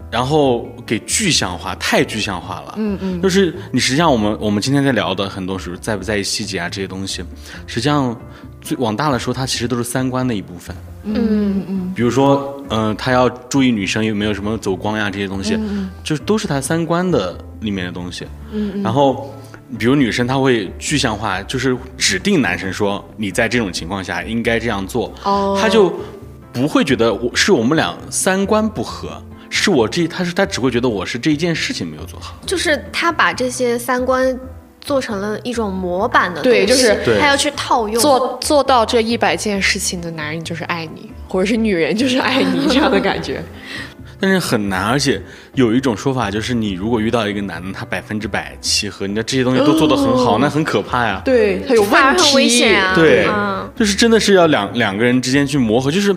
[0.10, 2.76] 然后给具象化，太具象化了。
[2.78, 7.22] 嗯嗯，就是你实际上我们我们今天在聊的很多时候在不在意细节啊这些东西，
[7.68, 8.18] 实际上
[8.62, 10.74] 最往大了说，它其实都是三观的一部分。
[11.06, 11.94] 嗯嗯。
[11.96, 15.58] 比如说，嗯、他要注意女生有没有什么走光呀这些东西，
[16.04, 18.26] 就是都是他三观的里面的东西。
[18.52, 19.34] 嗯然后，
[19.80, 25.58] 比如女生她会具象化，就是指定男生说你在这种情况下应该这样做，哦。
[25.60, 25.94] 他就
[26.52, 32.36] 不会觉得我是我们俩三观不合，是我这他是他只会觉得我是这一件事情没有做好。
[32.46, 34.38] 就是他把这些三观
[34.86, 38.00] 做成了一种模板的对东西就是他要去套用。
[38.00, 43.44] 做做到这一百件事情的男人就是爱你，或者是女人就是爱你这样的感觉。
[44.18, 45.22] 但是很难，而且
[45.56, 51.22] 有一种说法就是，你如果遇到一个男的，他百分之百契合，你的这些东西都做得很好，那很可怕呀。
[51.26, 52.96] 对，他有问题，很危险啊！
[52.96, 56.16] 对嗯，就是真的是要两两个人之间去磨合，就是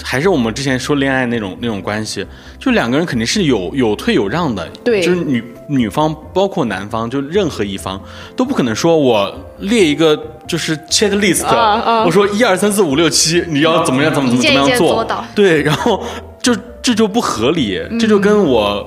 [0.00, 2.24] 还是我们之前说恋爱那种那种关系，
[2.58, 8.00] 就两个人肯定是有有退有让的，对就是女女方包括男方，就任何一方
[8.36, 16.02] 都不可能说我列一个就是 checklist，、啊啊我说一二三四五六七，你要怎么样怎么怎么怎么样做，对，然后
[16.42, 18.84] 就这就不合理，这就跟我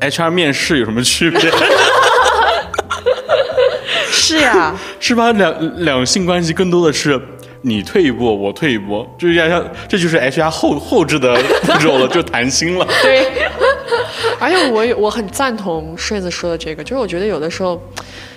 [0.00, 1.40] HR 面试有什么区别？
[4.10, 5.32] 是呀， 是吧？
[5.32, 7.20] 两两性关系更多的是
[7.60, 11.34] 你退一步，我退一步，就是要像这就是 HR 后后置的
[11.66, 12.86] 步骤了，就谈心了。
[13.02, 13.26] 对。
[14.38, 17.80] 而且我也我很赞同顺子说的这个，就是我觉得有的时候，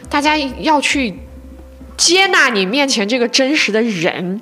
[0.10, 1.18] 大家要去
[1.98, 4.42] 接纳你面前这个真实的人。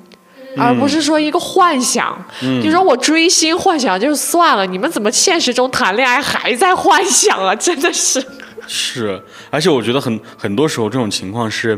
[0.56, 7.52] 而不是说一个幻想，你说我追星幻想就算了，你们怎么现实中谈恋爱还在幻想啊？
[7.56, 8.24] 真的是，
[8.68, 11.76] 是，而且我觉得很很多时候这种情况是，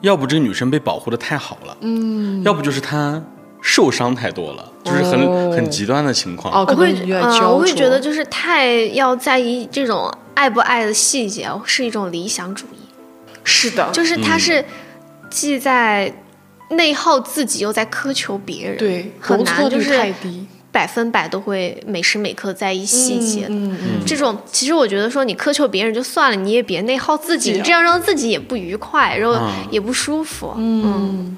[0.00, 3.22] 要不这个女生被保护的太好了，嗯，要不就是她
[3.62, 6.54] 受伤太多了，就是很、哦很极端的情况。
[6.54, 12.78] 哦，可我会嗯，我会觉得就是太要在意这种爱不爱的细节，是一种理想主义，
[13.42, 14.64] 是的，就是他是
[15.30, 16.12] 既在
[16.70, 20.46] 内耗自己，又在苛求别人，对，很难，就是太低。
[20.72, 23.48] 百分百都会每时每刻在意细节的。
[23.48, 30.52] 嗯嗯这种其实我觉得说你苛求别人就算了，你也别内耗自己，这样让自己也不愉快，然后嗯也不舒服。
[30.58, 31.34] 嗯，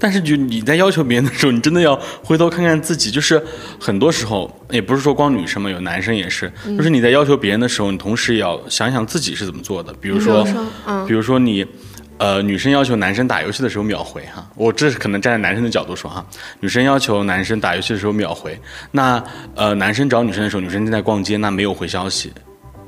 [0.00, 3.10] 但是就你在要求别人的时候，你真的要回头看看自己。
[3.10, 3.40] 就是
[3.78, 6.50] 很多时候，也不是说光女生嘛，有男生也是。
[6.76, 9.92] 就是你在要求别人的时候，你同时也要想想自己是怎么做的。
[10.00, 10.44] 比如说，
[10.86, 11.66] 嗯比如说你，
[12.18, 16.24] 呃，女生要求男生打游戏的时候秒回哈，我这是可能站在男生的角度说哈，
[16.60, 18.58] 女生要求男生打游戏的时候秒回，
[18.90, 19.22] 那
[19.54, 22.32] 呃，男生找女生的时候，女生正在逛街，那没有回消息。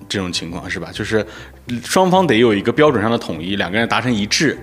[0.09, 0.90] 这种情况是吧？
[0.92, 1.25] 就是
[1.83, 4.59] 双方得有一个标准上的统一，两个人达成一致。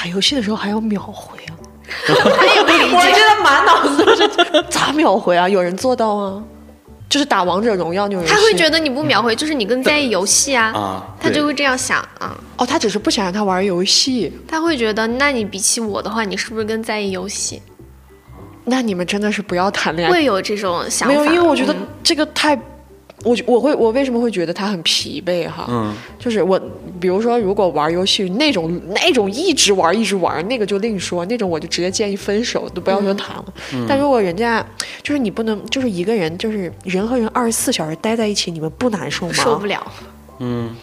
[0.00, 1.54] 打游戏的时候还要秒回啊！
[2.06, 3.42] 他也不理我觉得。
[3.44, 5.48] 满脑子都是咋秒回啊？
[5.48, 6.44] 有人做到吗？
[7.10, 14.32] 就是打王者荣耀那种游戏，他会觉得你不秒回，就是你更在意游戏啊，啊他就会这样想啊，哦，他只是不想让他玩游戏。
[14.48, 17.62] 他会觉得，那你比起我的话，你是不是更在意游戏？
[18.64, 21.14] 那你们真的是不要谈恋爱，会有这种想法。
[21.14, 22.58] 没有，因为我觉得嗯这个太，
[23.24, 25.66] 我我会我为什么会觉得他很疲惫哈？
[25.68, 26.60] 嗯，就是我，
[27.00, 33.44] 比如说，如果玩游戏那种那种一直玩一直玩，那个就另说，那种我就直接建议分手，都不要说谈了。
[33.88, 34.64] 但如果人家
[35.02, 39.32] 就是你不能，就是一个人，就是人和人二十四小时待在一起，你们不难受吗？
[39.32, 39.84] 受不了。
[40.38, 40.74] 嗯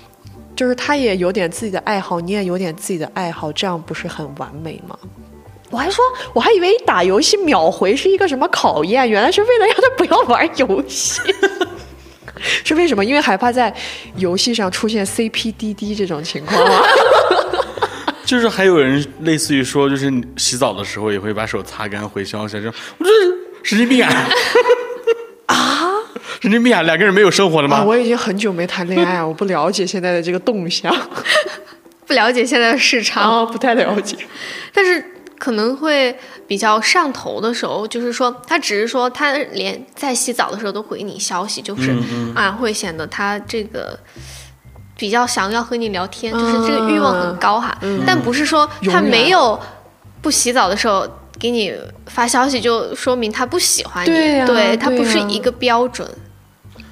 [0.54, 4.98] 就是他也有点自己的爱好，你也有点自己的爱好，这样不是很完美吗？
[5.72, 11.22] 我还说，我还以为打游戏秒回是一个什么考验，原来是为了让他不要玩游戏。
[12.64, 13.04] 是为什么？
[13.04, 13.74] 因为害怕在
[14.16, 16.82] 游戏上出现 CP 滴滴这种情况吗？
[18.26, 23.12] 就是还有人类似于说，就是洗澡的时候也会把手擦干回消息，这种我这
[23.64, 24.30] 神经病啊！
[25.48, 25.92] 啊，
[26.40, 26.82] 神经病啊！
[26.84, 27.84] 两个人没有生活了啊，吗？
[27.84, 30.96] 我已经很久没谈恋爱了，我不了解现在的这个动向，
[32.08, 34.16] 不了解现在的市场，啊，不太了解。
[34.74, 35.04] 但是
[35.38, 36.16] 可能会
[36.52, 41.96] 比较上头的时候，就是说他只是说他连在洗澡的时候都回你消息，就是、
[42.36, 43.98] 啊，会显得他这个。
[44.98, 49.60] 比较想要和你聊天，就是这个欲望很高哈，但不是说他没有
[50.22, 51.08] 不洗澡的时候
[51.40, 51.74] 给你
[52.06, 54.12] 发消息，就说明他不喜欢你，
[54.46, 56.08] 对呀他不是一个标准。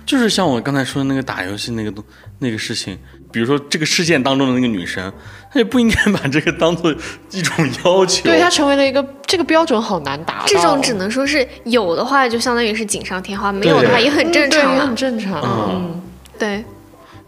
[0.08, 2.04] 就是像我刚才说的那个打游戏那个东
[2.40, 2.98] 那个事情，
[3.32, 5.14] 比如说这个事件当中的那个女生，
[5.52, 6.94] 她也不应该把这个当做
[7.32, 8.24] 一种要求。
[8.24, 10.46] 对，他成为了一个这个标准好难达到。
[10.46, 14.96] 这种只能说是有的话，就相当于是锦上添花；没有的话也很正常也很。
[14.96, 15.42] 正常。
[15.42, 16.02] 嗯，
[16.38, 16.64] 对，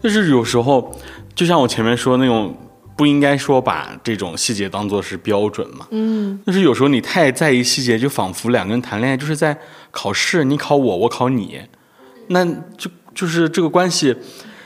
[0.02, 0.94] 就是有时候，
[1.34, 2.54] 就像我前面说那种，
[2.96, 5.86] 不应该说把这种细节当做是标准嘛。
[5.90, 9.56] 嗯，就是有时候你太在意细节，就仿佛两个人谈恋爱就是在
[9.90, 11.60] 考试，你考我，我考你，
[12.28, 12.44] 那
[12.76, 14.14] 就就是这个关系。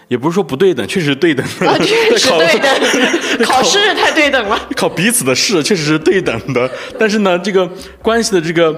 [0.08, 4.58] 也不是说不对等，确实是对等的，啊确实 考对等， 考试太对等了。
[4.76, 7.68] 考彼此的试确实是对等的，但是呢，这个
[8.00, 8.74] 关系的这个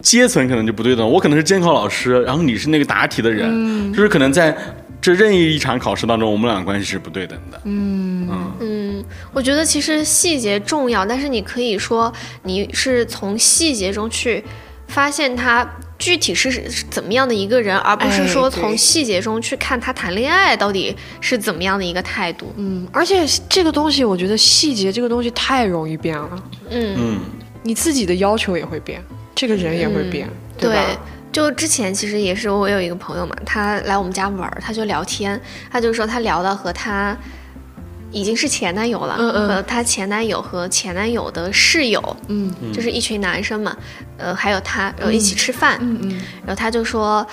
[0.00, 1.06] 阶层可能就不对等。
[1.08, 4.56] 我可能是监考老师，然后你是那个答题的人，就是可能在
[5.00, 7.60] 这任意一场考试当中，我们俩的关系是不对等的。
[7.64, 8.28] 嗯
[8.60, 12.10] 嗯我觉得其实细节重要，但是你可以说
[12.44, 14.42] 你是从细节中去
[14.86, 15.68] 发现他
[16.02, 22.52] 具体是是怎么样的一个人，而不是哎说从细节中去看他谈恋爱到底是怎么样的一个态度。
[22.56, 27.20] 嗯，而且这个东西，我觉得细节这个东西太容易变了，嗯，嗯。
[27.62, 29.00] 你自己的要求也会变，
[29.36, 30.84] 这个人也会变，对吧？
[30.84, 30.98] 对，
[31.30, 37.16] 就之前其实也是我有一个朋友嘛，他来我们家玩，他就聊天，他就说他聊到和他
[38.12, 39.48] 已经是前男友了，嗯嗯。
[39.48, 42.52] 和他前男友和前男友的室友，嗯。
[42.72, 43.76] 就是一群男生嘛，
[44.18, 46.10] 呃，还有他，然后一起吃饭，嗯嗯。
[46.46, 47.26] 然后他就说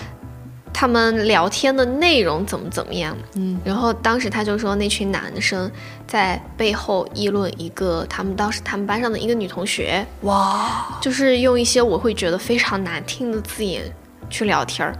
[0.74, 5.70] 他们聊天的内容怎么怎么样，嗯，然后当时他就说那群男生
[6.08, 10.98] 在背后议论一个他们当时他们班上的一个女同学，哇。
[11.02, 13.84] 就是用一些我会觉得非常难听的字眼
[14.30, 14.96] 去聊天儿。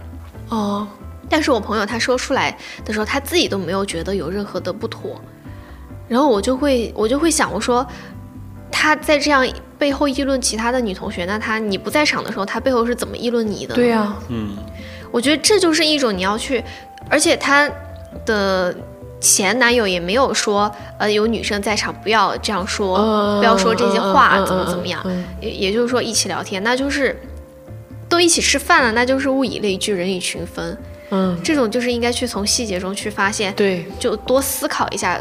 [0.48, 0.86] 哦，
[1.28, 5.18] 但是我朋友他说出来的时候，他自己都没有觉得有任何的不妥，
[6.10, 7.86] 然后我就会我就会想，我说
[8.68, 9.46] 他在这样
[9.78, 13.74] 背后议论其他的女同学，那他你不在场的时候，他背后是怎么议论你的呢？
[13.76, 14.56] 对呀、嗯。
[15.12, 16.62] 我觉得这就是一种你要去，
[17.08, 17.70] 而且他
[18.26, 18.74] 的
[19.20, 27.20] 前男友也没有说，呃，有女生在场不要这样说，嗯不要说这些话，怎么怎么样，嗯也也就是说一起聊天，那就是
[28.08, 30.76] 都一起吃饭了，那就是物以类聚，人以群分，
[31.10, 35.20] 嗯，这种就是应该去从细节中去发现，对，就多思考一下。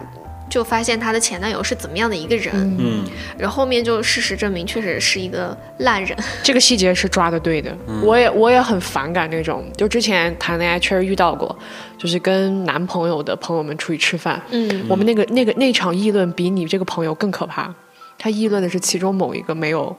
[0.50, 3.06] 就发现她的前男友是怎么样的一个人，嗯。
[3.38, 6.18] 然后后面就事实证明确实是一个烂人。
[6.44, 7.74] 这个细节是抓的对的。
[8.04, 11.58] 我也我也很反感那种，就之前谈恋爱确实遇到过，
[11.98, 17.74] 就是跟男朋友的朋友们出去吃饭，嗯，我们那个那个那场议论比你这个朋友更可怕，
[18.18, 19.96] 他议论的是其中某一个没有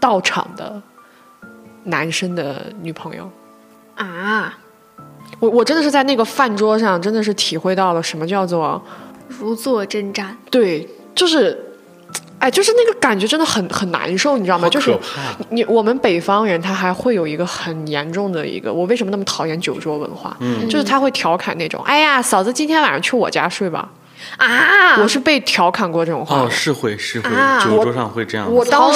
[0.00, 0.80] 到场的
[1.84, 3.30] 男生的女朋友。
[3.96, 4.58] 啊，
[5.38, 8.82] 我我真的是在那个饭桌上，真的是体会到了什么叫做
[9.38, 10.26] 如坐针毡。
[10.50, 11.58] 对，就是，
[12.38, 14.68] 哎，就是那个感觉真的很很难受，你知道吗？
[14.68, 14.96] 就是
[15.50, 20.36] 你我们北方人，他还会有一个很严重的一个，我为什么那么讨厌酒桌文化？
[20.40, 23.90] 嗯就是他会调侃那种，哎呀，嫂子今天晚上去我家睡吧。
[24.36, 25.00] 啊！
[25.00, 26.40] 我是被调侃过这种话。
[26.40, 28.52] 哦，是会是会，啊酒桌上会这样子。
[28.52, 28.90] 我当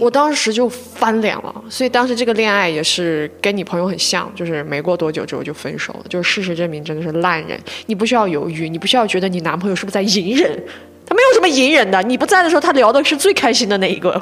[0.00, 6.00] 我当时就翻脸了，所以当时这个恋爱也是跟你朋友很像，就是没过多久之后就分手了。
[6.08, 10.50] 就是事实证明真的是烂人，你不需要犹豫，你不需要觉得你男朋友是不是在隐忍，
[11.06, 12.02] 他没有什么隐忍的。
[12.02, 14.20] 你不在的时候，他聊的是最开心的那一个，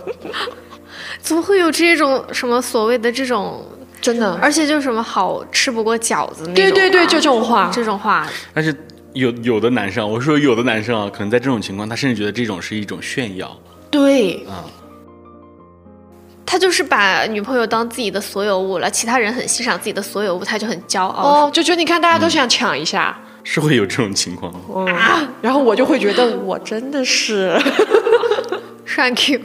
[1.20, 3.64] 怎么会有这种什么所谓的这种，
[4.00, 4.38] 真的。
[4.40, 8.74] 而且就是什么好吃不过饺子那种、啊，对对对，就这种话，这种话，但是
[9.16, 13.58] 有有的男生，我说有的男生啊，可能在这种情况，他甚至觉得这种是一种炫耀
[13.90, 14.64] 对，啊。
[16.44, 21.46] 他就是把女朋友当自己的所有物了，其他人很欣赏自己的所有物，他就很骄傲。
[21.46, 24.54] 哦，就觉得你看大家都想抢一下，是会有这种情况。
[24.74, 24.86] 嗯，
[25.42, 27.58] 然后我就会觉得我真的是，
[28.86, 29.40] Thank you。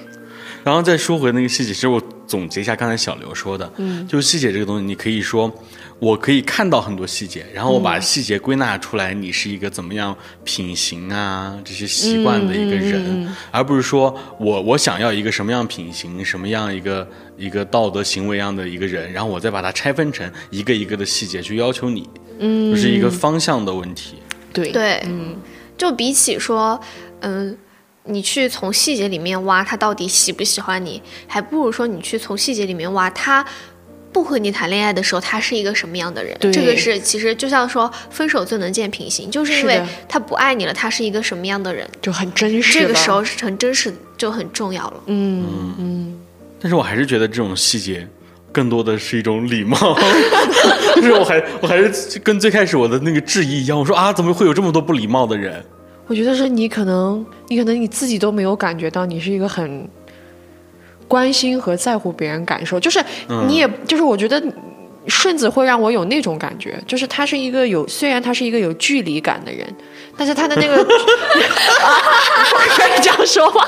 [0.63, 1.99] 然后再说回那个细节，其实我
[2.31, 5.53] 总结一下刚才小刘说的，嗯，就是细节这个东西，你可以说，
[5.99, 10.15] 我可以看到很多细节，然后我把细节归纳出来，你是一个怎么样
[10.45, 24.15] 品行啊这些习惯的一个人，而不是说我我想要一个什么样品行、什么样一个一个道德行为样的一个人，然后我再把它拆分成一个一个的细节去要求你，嗯，就是一个方向的问题。
[24.53, 25.35] 对，对，嗯。
[25.77, 26.79] 就比起说，
[27.21, 27.57] 嗯，
[28.05, 33.45] 你去从细节里面挖他到底喜不喜欢你，还不如说你去从细节里面挖他。
[34.13, 36.37] 不和你谈恋爱的时候，他是一个什么样的人？
[36.37, 41.87] 对这个是其实就像说分手最能见品行，就是因为他不爱你了，他是一个什么样的人？
[42.01, 42.73] 就很真实。
[42.77, 45.03] 这个时候，是很真实，就很重要了。
[45.05, 46.19] 嗯嗯，
[46.59, 48.05] 但是我还是觉得这种细节
[48.51, 49.77] 更多的是一种礼貌，
[50.97, 55.63] 就是我还我还是跟最开始我的那个质疑一样，我说啊，怎么会有这么多不礼貌的人？
[56.07, 59.87] 我觉得是你可能，你可能你自己都没有感觉到，你是一个很
[61.07, 63.03] 关心和在乎别人感受，就是
[63.47, 64.41] 你也，就是我觉得
[65.07, 69.65] 顺子会让我有那种感觉，就是他是一个有，虽然他是一个有距离感的人，
[70.17, 70.91] 但是他的那个，可
[72.87, 73.61] 以这样说吗？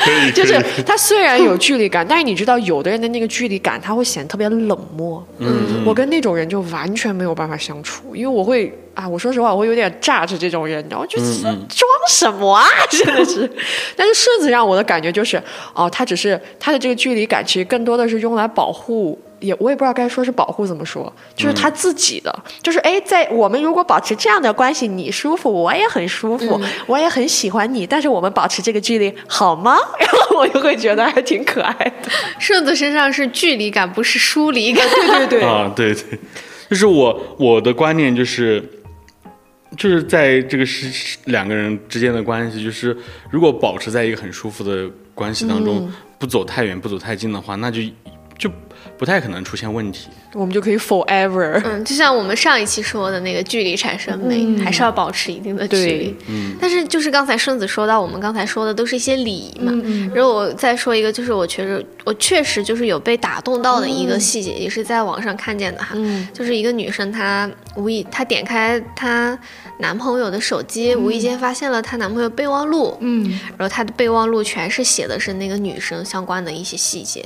[0.00, 5.24] 可以，就是他虽然有距离感， 但是你知道，有的人的那个距离感，他会显得特别冷漠。
[5.38, 11.56] 嗯，我跟那种人就完全没有办法相处，因为我会啊，我说实话，我会有点炸着这种人，然后就是装
[12.08, 13.48] 什么啊， 真的是。
[13.94, 15.40] 但是顺子让我的感觉就是，
[15.74, 19.16] 哦，他只是他的这个距离感，其实更多的是用来保护。
[19.40, 29.76] 也我也不知道该说是保护怎么说，就是他自己的，就是哎，在我们如果保持这样的关系，你舒服，我也很舒服，我也很喜欢你，但是我们保持这个距离好吗？
[29.98, 32.10] 然后我就会觉得还挺可爱的。
[32.38, 34.86] 顺子身上是距离感，不是疏离感。
[34.88, 36.18] 对对对，啊，对 对，
[36.68, 38.62] 就是我我的观念就是，
[39.76, 42.96] 就是在这个是是两个人之间的关系，就是
[43.30, 47.80] 如果保持在一个很舒服的关系当中，不走太远，不走太近的话，那就
[48.38, 48.50] 就
[49.00, 50.10] 不太可能出现问题。
[50.34, 51.58] 我们就可以 forever。
[51.64, 56.14] 嗯，就像我们上一期说的那个距离产生美，还是要保持一定的距离。
[56.28, 59.72] 嗯，但是就是刚才顺子说到，我们刚才说的都是一些礼仪嘛。
[59.72, 65.96] 嗯然后我再说一个，就是我觉得我确实就是有被打动到的一个细节，也是在网上看见的哈。
[66.34, 69.36] 就是一个女生，她无意她点开她
[69.78, 72.94] 男朋友的手机，无意间发现了她男朋友备忘录。
[73.00, 77.24] 嗯，然后她的备忘录全是写的是那个女生相关的一些细节，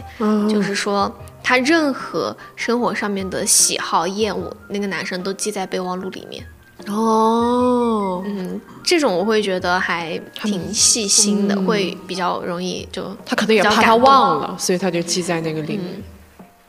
[0.49, 1.13] 就是说。
[1.45, 6.43] 他任何生活上面的喜好厌恶，那个男生都记在备忘录里面。
[6.89, 16.03] 哦，嗯，这种我会觉得还挺细心的，会比较容易就他可能也怕他忘了，所以他就记在那个里面。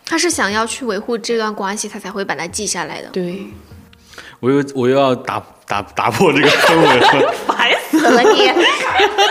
[0.06, 3.08] 他是想要去维护这段关系，他才会把它记下来的。
[3.10, 3.48] 对，
[4.42, 8.52] 我又我又要打打打破这个氛围了， 烦死了你。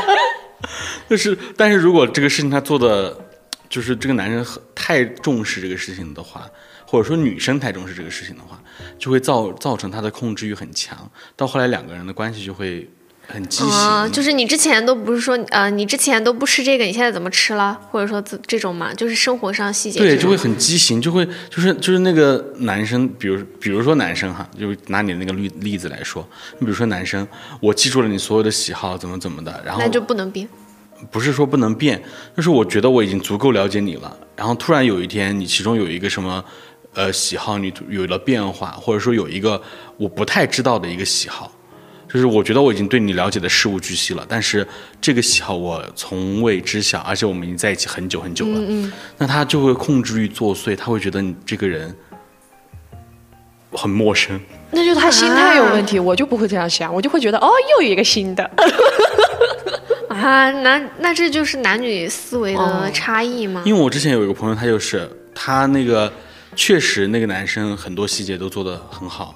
[1.08, 3.14] 就是，但是如果这个事情他做的。
[3.74, 6.48] 就是这个男生很太重视这个事情的话，
[6.86, 8.62] 或者说女生太重视这个事情的话，
[8.96, 12.88] 就会造造成他的控制欲很强，到后来两个人的关系就会
[13.26, 14.12] 很畸形。
[14.12, 17.76] 就是你之前都不是说呃，你之前都不吃这个，你现在怎么吃了？
[17.90, 19.98] 或者说这这种嘛，就是生活上细节。
[19.98, 26.24] 对，就会很畸形，就会就是就是那个男生，比如比如说男生哈，就拿你的那个例例子来说，
[26.60, 27.26] 你比如说男生，
[27.58, 30.48] 我记住了你所有的喜好，怎么怎么的，然后那就不能变。
[31.10, 32.02] 不是说不能变，
[32.36, 34.16] 就是我觉得我已经足够了解你了。
[34.36, 36.44] 然后突然有一天，你其中有一个什么，
[36.94, 39.60] 呃，喜好你有了变化，或者说有一个
[39.96, 41.52] 我不太知道的一个喜好，
[42.12, 44.24] 就是我觉得我已经对你了解的事无巨细了。
[44.28, 44.66] 但是
[45.00, 48.58] 这个喜好我从未知晓，而且我们已经在一起很久很久了。
[48.58, 48.92] 嗯嗯。
[49.18, 51.94] 那他就会控制欲作祟，他会觉得你这个人
[53.70, 54.40] 很陌生。
[54.70, 58.48] 那就是他心态有问题， 我就不会这样想，我就会觉得哦，又有一个新的。
[60.24, 63.62] 啊，那那这就是男女思维的差异吗？
[63.66, 66.10] 因为我之前有一个朋友，他就是他那个
[66.56, 69.34] 确实那个男生很多细节都做得很好，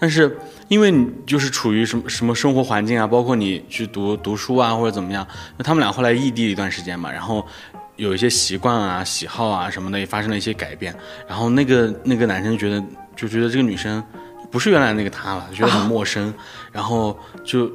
[0.00, 5.24] 但是因为你就是处于什么什么生活环境啊，包括你去读读书啊或者怎么样，
[5.56, 7.46] 那他们俩后来异地一段时间嘛，然后
[7.94, 10.92] 有一些习惯啊、喜好啊什么的也发生了一些改变，
[11.28, 12.82] 然后那个那个男生觉得
[13.14, 14.02] 就觉得这个女生
[14.50, 16.34] 不是原来那个她了，觉得很陌生，
[16.72, 17.70] 然后就。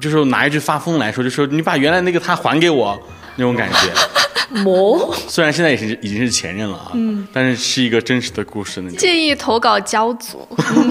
[0.00, 3.00] 就是拿一句发疯来说，就说你把原来那个他还给我
[3.36, 3.78] 那种感觉。
[4.64, 8.80] 魔，虽然现在也是已经是前任了啊，嗯，但是是一个真实的故事。
[8.80, 10.44] 那种建议投稿焦组，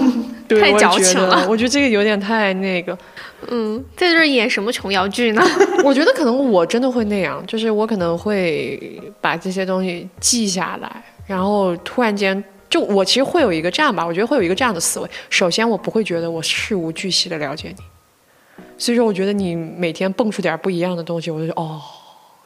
[0.48, 1.46] 太矫情了。
[1.46, 2.96] 我觉得这个有点太那个。
[3.48, 5.42] 嗯，在这演什么琼瑶剧呢？
[5.84, 15.10] 我觉得可能我真的会那样，就是我可能会把这些东西记下来，然后突然间就我其实会有一个这样吧，我觉得会有一个这样的思维。
[15.28, 17.84] 首先，我不会觉得我事无巨细的了解你。
[18.80, 21.78] 所以说，我觉得你每天蹦出点不一样的东西，我就说哦，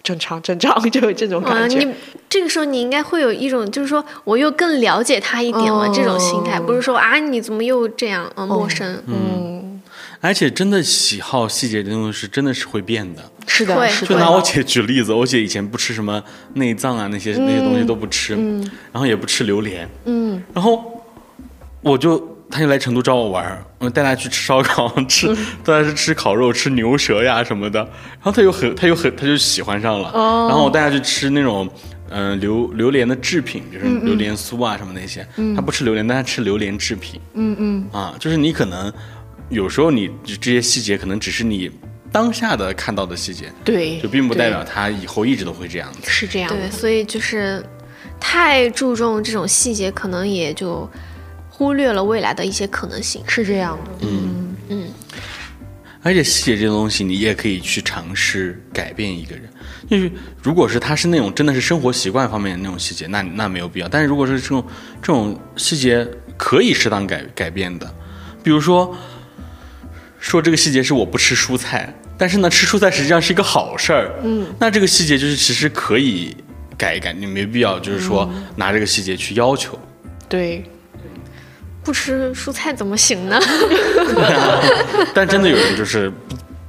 [0.02, 1.78] 正常，正常， 就有这种感觉。
[1.78, 1.94] 你
[2.28, 9.00] 这个时候你应该会有一种，就是说我又更了解他一点了这种心态，不是说啊你怎么又这样啊陌生。
[9.06, 9.80] 嗯，
[10.20, 13.22] 而且真的喜好细节的东西是真的是会变的。
[13.46, 16.20] 是的，就拿我姐举例子，我姐以前不吃什么
[16.54, 18.34] 内脏啊那些那些东西都不吃，
[18.90, 21.00] 然后也不吃榴莲，嗯，然后
[21.80, 22.33] 我就。
[22.50, 25.26] 他就来成都找我玩儿，我带他去吃烧烤，吃
[25.64, 27.80] 带他去吃烤肉，吃牛舌呀什么的。
[27.80, 30.10] 然后他又很，他又很，他就喜欢上了。
[30.48, 31.68] 然后我带他去吃那种，
[32.10, 35.26] 嗯，榴榴莲的制品，就是榴莲酥啊什么那些。
[35.56, 37.20] 他不吃榴莲，但他吃榴莲制品。
[37.32, 37.88] 嗯嗯。
[37.92, 38.92] 啊，就是你可能
[39.48, 41.70] 有时候你这些细节可能只是你
[42.12, 45.98] 当下的看到的细节，对，就并不代表他以后一直都会这样子。
[46.04, 46.48] 是这样。
[46.48, 47.64] 对，所以就是
[48.20, 50.88] 太注重这种细节，可能也就。
[51.56, 53.90] 忽略了未来的一些可能性，是这样的。
[54.00, 54.88] 嗯嗯，
[56.02, 59.44] 而且细节这种东西，你也可以去尝试改变一个人。
[59.88, 60.10] 就是
[60.42, 63.86] 如果是他是那种真的是生活习惯方面的那种细节，那那没有必要。
[63.86, 64.64] 但是如果是这种
[65.00, 66.04] 这种细节
[66.36, 67.88] 可以适当改改变的，
[68.42, 68.92] 比如说
[70.18, 74.12] 说这个细节是我不吃蔬菜，但是呢吃蔬菜实际上是一个好事儿。
[74.24, 76.36] 嗯，那这个细节就是其实可以
[76.76, 79.78] 改一改，你没必要就是说拿这个细节去要求。
[80.28, 80.64] 对。
[81.84, 83.38] 不吃蔬菜怎么行呢？
[85.14, 86.10] 但真的有人就是，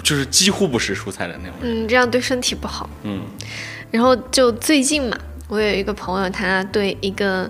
[0.03, 1.55] 就是几乎不吃蔬菜的那种。
[1.61, 2.89] 嗯，这样对身体不好。
[3.03, 3.21] 嗯。
[3.91, 7.49] 然后就最近嘛，我有一个朋友，他对一个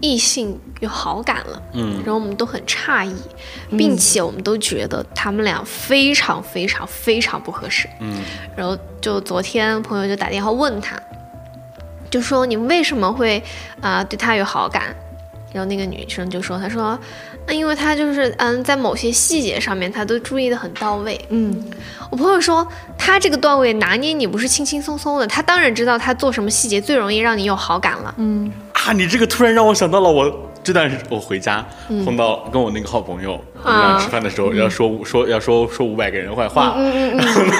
[0.00, 1.62] 异性有好感了。
[1.74, 1.96] 嗯。
[1.96, 3.14] 然后我们都很诧异，
[3.76, 7.86] 并且我们都觉得他们俩非常非常非常不合适。
[8.00, 8.22] 嗯。
[8.56, 10.98] 然后就昨天朋友就打电话问他，
[12.10, 13.42] 就说你为什么会
[13.82, 14.96] 啊对他有好感？
[15.52, 16.98] 然后那个女生就说：“她说，
[17.46, 21.20] 那因为她就是嗯，在某些细节上面，她都注意的很到位。
[21.28, 21.62] 嗯，
[22.10, 28.14] 我朋友说，她这个段位拿捏你不是轻轻松松的，她当然知道她做什么细节最容易让你有好感了。
[28.18, 28.50] 嗯。
[28.72, 31.64] 啊，啊，你这个突然让我想到了我这段时我回家
[32.04, 37.40] 碰到跟我那个好朋友，我们俩吃饭的时候要说说要说说五百个人坏话，嗯然后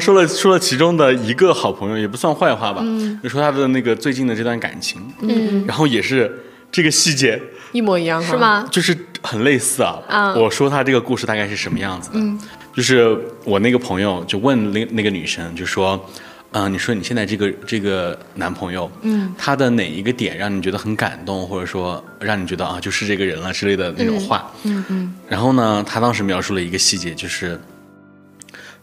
[0.00, 2.82] 说了说了其中的一个好朋友，也不算坏话吧，
[3.22, 6.32] 就说他的那个最近的这段感情，嗯，然后也是
[6.72, 7.40] 这个细节
[7.72, 8.36] 一模一样哈是？
[8.36, 8.68] 吗？
[8.70, 9.98] 就是很类似啊。
[10.08, 12.38] 嗯我说他这个故事大概是什么样子的，嗯
[12.74, 16.08] 就是我那个朋友就问那那个女生，就说，
[16.52, 25.14] 嗯、你说你现在这个这个男朋友，嗯，他的哪一个点让你觉得很感动，或者说让你觉得啊就是这个人了之类的那种话，嗯嗯。
[25.28, 27.60] 然后呢，他当时描述了一个细节，就是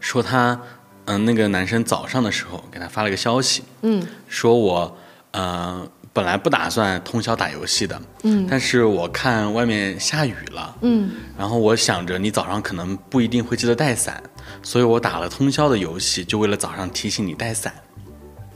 [0.00, 0.58] 说他，
[1.06, 4.96] 嗯、那个男生早上的时候给他发了个消息，嗯，说我，
[5.32, 14.22] 呃，本来不打算通宵打游戏的，嗯，但是我看外面下雨了，嗯，然后我想着你早上可能不一定会记得带伞，
[14.62, 17.72] 所以我打了通宵的游戏，就为了早上提醒你带伞。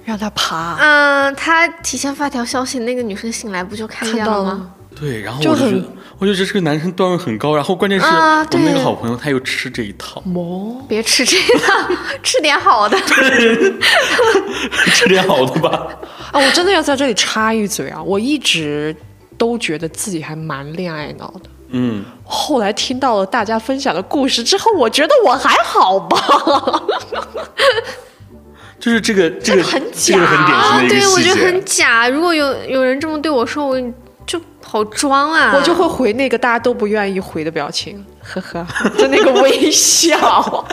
[0.04, 4.74] 让他爬，嗯，他提前发条消息，那个女生醒来不就看见了吗？
[5.02, 5.88] 了，对，然后就很我就觉得，
[6.18, 11.72] 我就觉得这个男生段位很高，然后关键是、啊我们那个好朋友他又吃这一套，哦， 别吃这一套，
[12.22, 12.96] 吃点好的。
[14.94, 15.88] 吃点好的吧。
[16.30, 18.02] 啊，我真的要在这里插一嘴啊！
[18.02, 18.94] 我一直
[19.36, 26.16] 都觉得自己还蛮恋爱脑的，嗯，后来听到了大家分享的故事之后，我觉得我还好吧。
[28.78, 31.64] 就是这个这个很这个很典型啊，的一个对，我觉得很。
[31.64, 32.08] 假。
[32.08, 33.86] 如果有有人这么对我说，我就
[34.72, 35.52] 好装啊。
[35.54, 38.66] 我就会回那个大家都不愿意回的表情，呵呵，
[38.96, 40.66] 就那个微笑。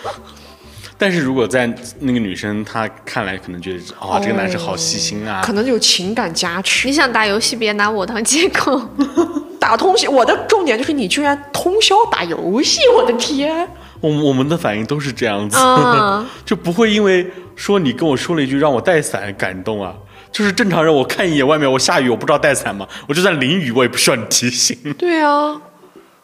[0.96, 1.66] 但是如果在
[2.00, 6.94] 那个女生她看来，可能觉得哦，这个男生好细心啊，可能有情感加持你。
[6.94, 8.80] 想打游戏，别拿我当借口。
[9.60, 13.68] 打通宵，我的重点就是你居然通宵打游戏，我的天！
[14.00, 19.92] 我我们的反应都是这样子，啊就不会因为说你跟我说了一句让我带伞感动啊。
[20.36, 22.86] 就是正常人，我看一眼外面我下雨，我不知道带伞吗？
[23.08, 24.76] 我就算淋雨，我也不需要你提醒。
[24.98, 25.58] 对啊，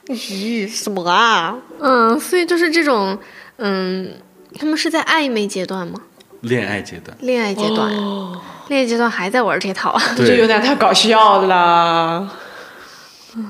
[0.08, 1.56] 咦，什么啊？
[1.80, 3.18] 嗯，所以就是这种，
[3.56, 4.12] 嗯，
[4.58, 5.98] 他们是在暧昧阶段吗？
[6.42, 7.90] 恋爱阶段，恋爱阶段，
[8.68, 12.30] 恋爱阶段还在玩这套啊，这就有点太搞笑了。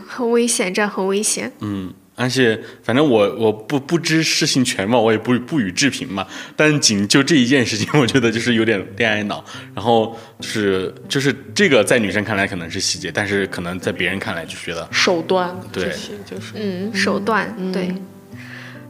[0.06, 1.50] 很危险，这样很危险。
[1.58, 1.92] 嗯，
[2.22, 6.24] 而且反正我我不不知事情全貌，我也不不予置评嘛。
[6.54, 9.44] 但仅就这一件事情， 我觉得就是有点恋爱脑。
[9.74, 15.86] 然后就是就是这个在女生看来可能是细节，但是可能在别人看来就觉得手段，对
[16.24, 17.92] 就是嗯，手段，对。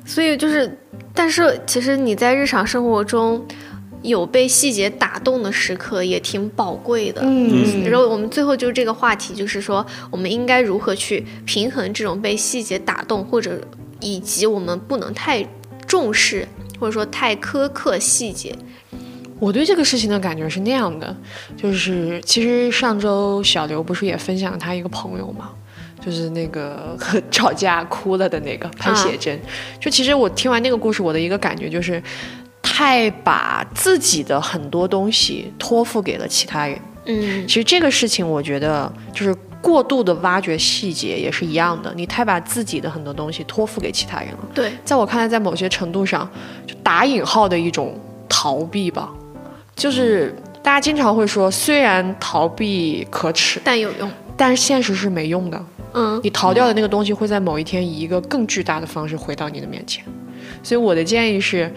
[0.05, 0.79] 所以就是，
[1.15, 3.47] 但是其实你在日常生活中
[4.03, 7.23] 有被细节打动的时刻，也挺宝贵的。
[7.25, 13.61] 嗯然后我们最后就是这个话题，就是说我们应该如何去平衡这种被细节打动，或者
[14.01, 15.47] 以及我们不能太
[15.87, 16.47] 重视，
[16.79, 18.55] 或者说太苛刻细节。
[19.39, 21.17] 我对这个事情的感觉是那样的，
[21.57, 25.51] 就是其实上周小刘不是也分享了他一个朋友嘛，
[26.05, 26.97] 就是那个
[27.29, 29.37] 吵架哭了的那个潘写真。
[29.81, 32.01] 就其实我听完那个故事，我的一个感觉就是，
[32.63, 36.79] 太把自己的很多东西托付给了其他人。
[37.05, 44.39] 嗯其实这个事情，我觉得就是过度的挖掘细节也是一样的，你太把自己的很多东西托付给其他人了。
[44.55, 46.29] 对，在我看来，在某些程度上，
[46.67, 47.99] 就打引号的一种
[48.29, 49.11] 逃避吧，
[49.75, 54.09] 就是大家经常会说，虽然逃避可耻，但有用。
[54.37, 55.65] 但是现实是没用的。
[55.95, 60.05] 嗯你逃掉的那个东西会在某一天以一个更巨大的方式回到你的面前。
[60.63, 61.73] 所以我的建议是，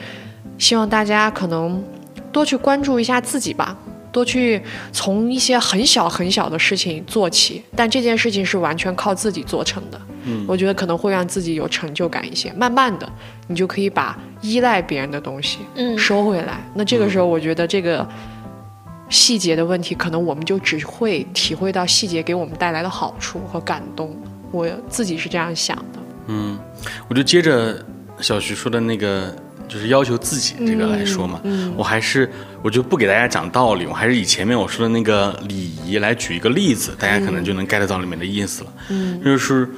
[0.58, 1.84] 希望大家可能
[2.32, 3.78] 多去关注一下自己吧，
[4.12, 10.00] 多去从一些很小很小的事情做起，但这件事情是完全靠自己做成的。
[10.28, 12.52] 嗯，我觉得可能会让自己有成就感一些。
[12.54, 13.08] 慢慢的，
[13.48, 16.60] 你就可以把依赖别人的东西嗯收回来。
[16.74, 18.08] 那这个时候，我觉得这个
[19.08, 24.16] 细节的问题，可能我们就只会体会到细节给我们带来的好处和感动。
[24.52, 26.00] 我自己是这样想的。
[26.28, 26.58] 嗯，
[27.08, 27.86] 我就接着
[28.20, 29.32] 小徐说的那个，
[29.68, 31.42] 就是要求自己这个来说嘛，
[31.76, 32.30] 我还是
[32.62, 38.74] 我就不给大家讲道理，我还是以前面我说的那个礼仪来举一个例子，大家可能就能 get 到里面的意思了。
[38.90, 39.70] 嗯，就是。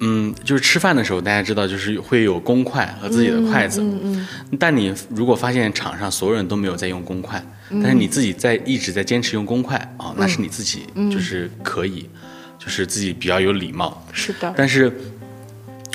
[0.00, 3.80] 嗯，就是吃饭的时候，大家知道，就是会有公筷和自己的筷子。
[3.80, 4.28] 嗯嗯。
[4.58, 7.42] 但你如果发现场上所有人都没有在用公筷，
[7.82, 12.06] 但是你自己在一直在坚持用公筷啊、那是你自己就是可以，
[12.58, 14.06] 就是自己比较有礼貌。
[14.12, 14.94] 是的，但是，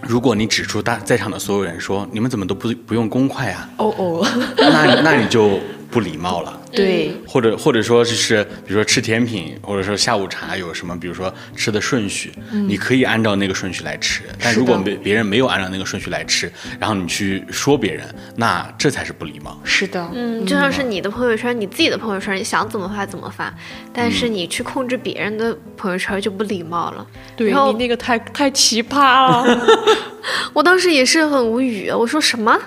[0.02, 4.28] 如果你指出大在场的所有人说你们怎么都不不用公筷啊，哦哦，
[4.58, 5.60] 那那你就
[5.92, 6.58] 不礼貌了。
[6.72, 14.24] 对，或者或者说就是，比如说吃甜品，或者说下午茶有什么，比如说吃的顺序，你可以按照那个顺序来吃。
[14.42, 19.60] 但如果别别人没有按照那个顺序来吃，然后你去说别人，那这才是不礼貌。
[19.66, 23.54] 是的，嗯，就像是你的朋友圈，你自己的朋友圈，你想怎么发怎么发，
[23.92, 27.06] 但是你去控制别人的朋友圈就不礼貌了。
[27.36, 28.96] 对然后你那个太太奇葩
[29.30, 29.68] 了。
[30.54, 32.58] 我当时也是很无语，我说什么？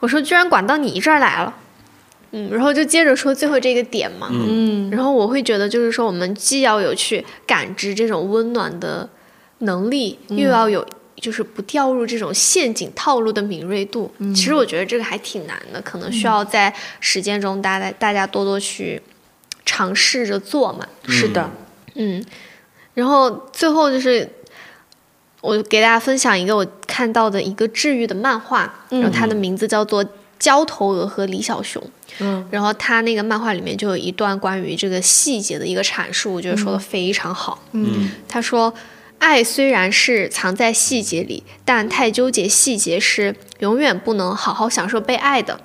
[0.00, 1.52] 我说居然管到你这儿来了，
[2.30, 9.08] 嗯，然后就接着说最后这个点嘛，嗯，然后我会觉得就是说，我们既要有去感知这种温暖的
[9.58, 14.12] 能力，又要有就是不掉入这种陷阱套路的敏锐度。
[14.34, 19.00] 其实我觉得这个还挺难的，可能需要在实践中大家大家多多去
[19.64, 20.86] 尝试着做嘛。
[21.06, 21.50] 是的，
[21.94, 22.22] 嗯，
[22.92, 24.28] 然后最后就是
[25.40, 30.04] 我给大家分享一个我看到的一个治愈的漫画，然后它的名字叫做
[30.38, 31.82] 《焦头鹅和李小熊》。
[32.20, 37.62] 嗯，然后他那个漫画里面就有一段关于这个细节的一个阐述，我觉得说的非常好。
[37.72, 38.72] 嗯，他说
[39.20, 45.60] ：“爱虽然是藏在细节里，但太纠结细节是永远不能好好享受被爱的。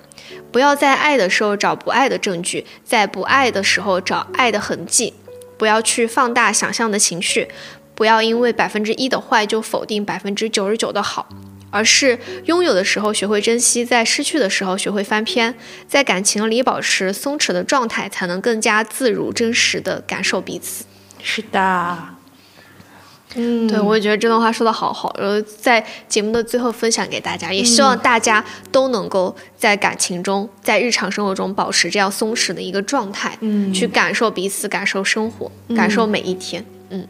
[0.51, 5.13] 不要在爱的时候找不爱的证据，在不爱的时候找爱的痕迹。
[5.57, 7.47] 不要去放大想象的情绪，
[7.95, 11.27] 不要因为百分之一的坏就否定百分之九十九的好。”
[11.73, 15.55] 而是拥有的时候学会珍惜，在失去的时候学会翻篇，
[15.87, 20.85] 在感情里保持松弛的状态，才能更加自如、真实的感受彼此。
[21.23, 21.97] 是的。
[23.35, 36.63] 嗯，对，我也觉得这段话说的好好，然后在节目的最后分享给大家，也希望大家都能够在感情中，在日常生活中保持这样松弛的一个状态，嗯去感受彼此，感受生活，感受每一天。
[36.91, 37.07] 嗯，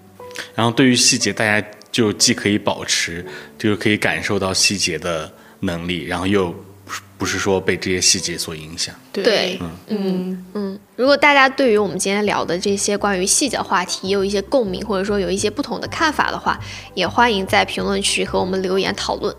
[0.56, 3.26] 然后对于细节，大家就既可以保持，
[3.58, 5.32] 就是可以感受到细节的
[5.62, 6.48] 能力，然后又
[6.84, 8.94] 不是不是说被这些细节所影响。
[9.14, 9.72] 对，嗯。
[9.90, 10.46] 嗯。
[10.56, 16.60] 嗯，如果大家对于我们今天聊的这些关于细节话题也有一些共鸣，或者说有一些不同的看法的话，
[16.96, 19.34] 也欢迎在评论区和我们留言讨论。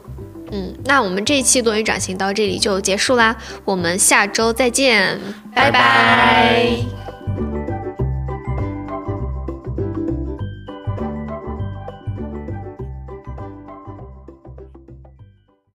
[0.52, 5.18] 嗯，那我们这一期多语转型到这里就结束啦，我们下周再见，
[5.52, 5.70] 拜。
[5.70, 7.03] 拜拜